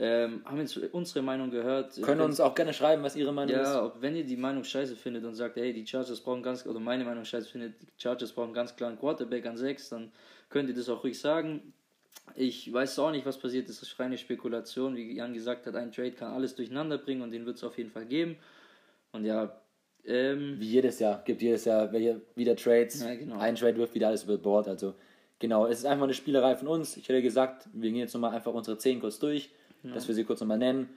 ähm, 0.00 0.42
haben 0.44 0.58
jetzt 0.58 0.76
unsere 0.76 1.22
Meinung 1.22 1.50
gehört. 1.50 2.00
Können 2.02 2.20
uns 2.20 2.40
auch 2.40 2.54
gerne 2.54 2.72
schreiben, 2.72 3.02
was 3.02 3.16
ihre 3.16 3.32
Meinung 3.32 3.56
ist. 3.56 3.68
Ja, 3.68 3.84
ob, 3.84 4.00
wenn 4.00 4.14
ihr 4.14 4.24
die 4.24 4.36
Meinung 4.36 4.64
scheiße 4.64 4.94
findet 4.96 5.24
und 5.24 5.34
sagt, 5.34 5.56
hey, 5.56 5.72
die 5.72 5.86
Chargers 5.86 6.20
brauchen 6.20 6.42
ganz, 6.42 6.64
oder 6.64 6.78
meine 6.78 7.04
Meinung 7.04 7.24
scheiße 7.24 7.48
findet, 7.48 7.82
die 7.82 7.86
Chargers 7.98 8.32
brauchen 8.32 8.54
ganz 8.54 8.74
klar 8.76 8.90
einen 8.90 8.98
Quarterback 8.98 9.44
an 9.46 9.56
6, 9.56 9.88
dann 9.90 10.12
könnt 10.48 10.68
ihr 10.68 10.74
das 10.74 10.88
auch 10.88 11.02
ruhig 11.02 11.18
sagen. 11.18 11.74
Ich 12.34 12.72
weiß 12.72 12.98
auch 13.00 13.10
nicht, 13.10 13.26
was 13.26 13.38
passiert 13.38 13.68
ist. 13.68 13.82
Das 13.82 13.88
ist 13.88 13.98
reine 13.98 14.16
Spekulation. 14.16 14.94
Wie 14.96 15.12
Jan 15.12 15.34
gesagt 15.34 15.66
hat, 15.66 15.74
ein 15.74 15.90
Trade 15.90 16.12
kann 16.12 16.32
alles 16.32 16.54
durcheinander 16.54 16.98
bringen 16.98 17.22
und 17.22 17.30
den 17.30 17.46
wird 17.46 17.56
es 17.56 17.64
auf 17.64 17.76
jeden 17.78 17.90
Fall 17.90 18.06
geben. 18.06 18.36
Und 19.12 19.24
ja, 19.24 19.60
ähm, 20.08 20.56
Wie 20.58 20.66
jedes 20.66 20.98
Jahr. 20.98 21.22
Gibt 21.24 21.42
jedes 21.42 21.64
Jahr 21.66 21.92
wieder 21.92 22.56
Trades. 22.56 23.02
Ja, 23.02 23.14
genau. 23.14 23.38
Ein 23.38 23.56
Trade 23.56 23.76
wirft 23.76 23.94
wieder 23.94 24.08
alles 24.08 24.24
über 24.24 24.38
Bord. 24.38 24.66
Also, 24.66 24.94
genau. 25.38 25.66
Es 25.66 25.80
ist 25.80 25.84
einfach 25.84 26.04
eine 26.04 26.14
Spielerei 26.14 26.56
von 26.56 26.68
uns. 26.68 26.96
Ich 26.96 27.08
hätte 27.08 27.22
gesagt, 27.22 27.68
wir 27.72 27.90
gehen 27.90 27.98
jetzt 27.98 28.14
nochmal 28.14 28.34
einfach 28.34 28.54
unsere 28.54 28.78
10 28.78 29.00
kurz 29.00 29.18
durch, 29.18 29.50
dass 29.82 30.08
wir 30.08 30.14
sie 30.14 30.24
kurz 30.24 30.40
nochmal 30.40 30.58
nennen. 30.58 30.88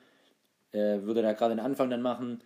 Äh, 0.71 1.01
würde 1.01 1.21
da 1.21 1.33
gerade 1.33 1.55
den 1.55 1.59
Anfang 1.59 1.89
dann 1.89 2.01
machen. 2.01 2.41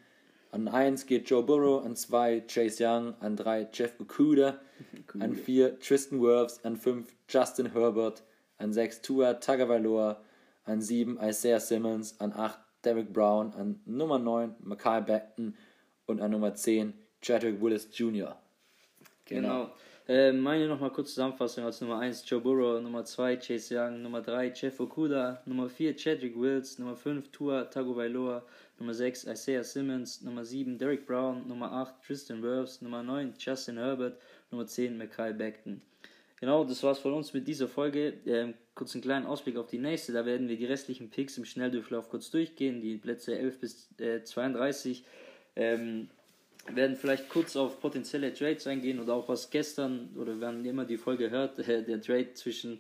An 0.52 0.68
1 0.68 1.06
geht 1.06 1.30
Joe 1.30 1.44
Burrow, 1.44 1.84
an 1.84 1.96
2 1.96 2.46
Chase 2.48 2.84
Young, 2.84 3.14
an 3.20 3.36
3 3.36 3.68
Jeff 3.72 4.00
Okuda, 4.00 4.60
an 5.20 5.36
4 5.36 5.80
Tristan 5.80 6.22
Wirfs, 6.22 6.64
an 6.64 6.78
5 6.78 7.14
Justin 7.30 7.74
Herbert, 7.74 8.24
an 8.60 8.74
6 8.74 9.00
Tua 9.00 9.36
Tagovailoa, 9.36 10.18
an 10.66 10.82
7 10.82 11.18
Isaiah 11.22 11.60
Simmons, 11.60 12.16
an 12.20 12.34
8 12.34 12.58
Derek 12.84 13.12
Brown, 13.12 13.54
an 13.58 13.80
Nummer 13.86 14.20
9 14.20 14.56
Mackay 14.64 15.02
Beckton 15.02 15.54
und 16.08 16.22
an 16.22 16.32
Nummer 16.32 16.54
10 16.54 16.94
Chadwick 17.22 17.62
Willis 17.62 17.88
Jr. 17.92 18.36
Genau. 19.26 19.72
Äh, 20.08 20.32
meine 20.32 20.68
nochmal 20.68 20.92
kurz 20.92 21.16
Zusammenfassung 21.16 21.66
als 21.66 21.82
Nummer 21.82 21.98
1 21.98 22.30
Joe 22.30 22.40
Burrow, 22.40 22.80
Nummer 22.80 23.04
2 23.04 23.38
Chase 23.38 23.74
Young, 23.74 24.04
Nummer 24.04 24.22
3 24.22 24.50
Jeff 24.52 24.80
Okuda, 24.80 25.42
Nummer 25.48 25.68
4 25.68 25.96
Chadwick 25.96 26.36
Wills, 26.36 26.78
Nummer 26.78 26.96
5 26.96 27.32
Tua 27.32 27.64
Tagovailoa, 27.64 28.44
Nummer 28.78 28.94
6 28.94 29.26
Isaiah 29.26 29.64
Simmons, 29.64 30.22
Nummer 30.22 30.46
7 30.46 30.78
Derek 30.78 31.08
Brown, 31.08 31.48
Nummer 31.48 31.72
8 31.72 32.04
Tristan 32.06 32.44
Wirfs, 32.44 32.84
Nummer 32.84 33.02
9 33.02 33.34
Justin 33.40 33.78
Herbert, 33.78 34.20
Nummer 34.52 34.68
10 34.68 34.96
Mackay 34.96 35.34
Beckton. 35.34 35.82
Genau, 36.46 36.64
das 36.64 36.84
war's 36.84 37.00
von 37.00 37.14
uns 37.14 37.34
mit 37.34 37.48
dieser 37.48 37.68
Folge. 37.68 38.20
Ähm, 38.28 38.54
kurz 38.76 38.94
einen 38.94 39.02
kleinen 39.02 39.26
Ausblick 39.26 39.58
auf 39.58 39.66
die 39.66 39.80
nächste. 39.80 40.14
Da 40.14 40.28
werden 40.28 40.48
wir 40.48 40.56
die 40.56 40.68
restlichen 40.68 41.10
Picks 41.10 41.40
im 41.40 41.46
Schnelldurchlauf 41.46 42.08
kurz 42.08 42.30
durchgehen, 42.30 42.82
die 42.82 42.98
Plätze 42.98 43.36
11 43.36 43.60
bis 43.60 43.90
äh, 44.00 44.22
32. 44.22 45.04
Ähm, 45.56 46.08
werden 46.68 46.98
vielleicht 46.98 47.30
kurz 47.30 47.56
auf 47.56 47.82
potenzielle 47.82 48.32
Trades 48.32 48.68
eingehen 48.68 49.00
oder 49.00 49.16
auch 49.16 49.28
was 49.28 49.50
gestern 49.50 50.16
oder 50.16 50.40
wenn 50.40 50.64
ihr 50.64 50.70
immer 50.70 50.86
die 50.86 50.98
Folge 50.98 51.32
hört, 51.32 51.58
äh, 51.68 51.84
der 51.84 52.00
Trade 52.00 52.36
zwischen 52.36 52.80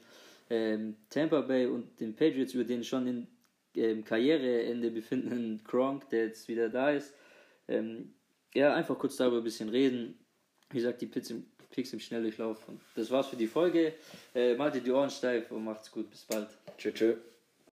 ähm, 0.51 0.97
Tampa 1.10 1.41
Bay 1.41 1.65
und 1.65 1.99
den 1.99 2.15
Patriots, 2.15 2.54
über 2.54 2.65
den 2.65 2.84
schon 2.84 3.08
in 3.08 3.28
ähm, 3.73 4.04
Karriereende 4.04 4.91
befindenden 4.91 5.63
Gronk, 5.67 6.08
der 6.12 6.25
jetzt 6.25 6.47
wieder 6.47 6.69
da 6.69 6.91
ist. 6.91 7.15
Ähm, 7.67 8.13
ja, 8.54 8.75
einfach 8.75 8.99
kurz 8.99 9.15
darüber 9.15 9.38
ein 9.38 9.43
bisschen 9.43 9.69
reden. 9.69 10.19
Wie 10.69 10.78
gesagt, 10.78 11.01
die 11.01 11.08
Picks 11.08 11.32
im, 11.32 11.47
Picks 11.75 11.93
im 11.93 11.99
Schnelldurchlauf. 11.99 12.67
Und 12.67 12.79
das 12.95 13.11
war's 13.11 13.27
für 13.27 13.35
die 13.35 13.47
Folge. 13.47 13.93
Äh, 14.33 14.55
maltet 14.55 14.85
die 14.85 14.91
Ohren 14.91 15.09
steif 15.09 15.51
und 15.51 15.65
macht's 15.65 15.91
gut. 15.91 16.09
Bis 16.09 16.23
bald. 16.23 16.47
Tschö, 16.77 16.91
tschö. 16.91 17.15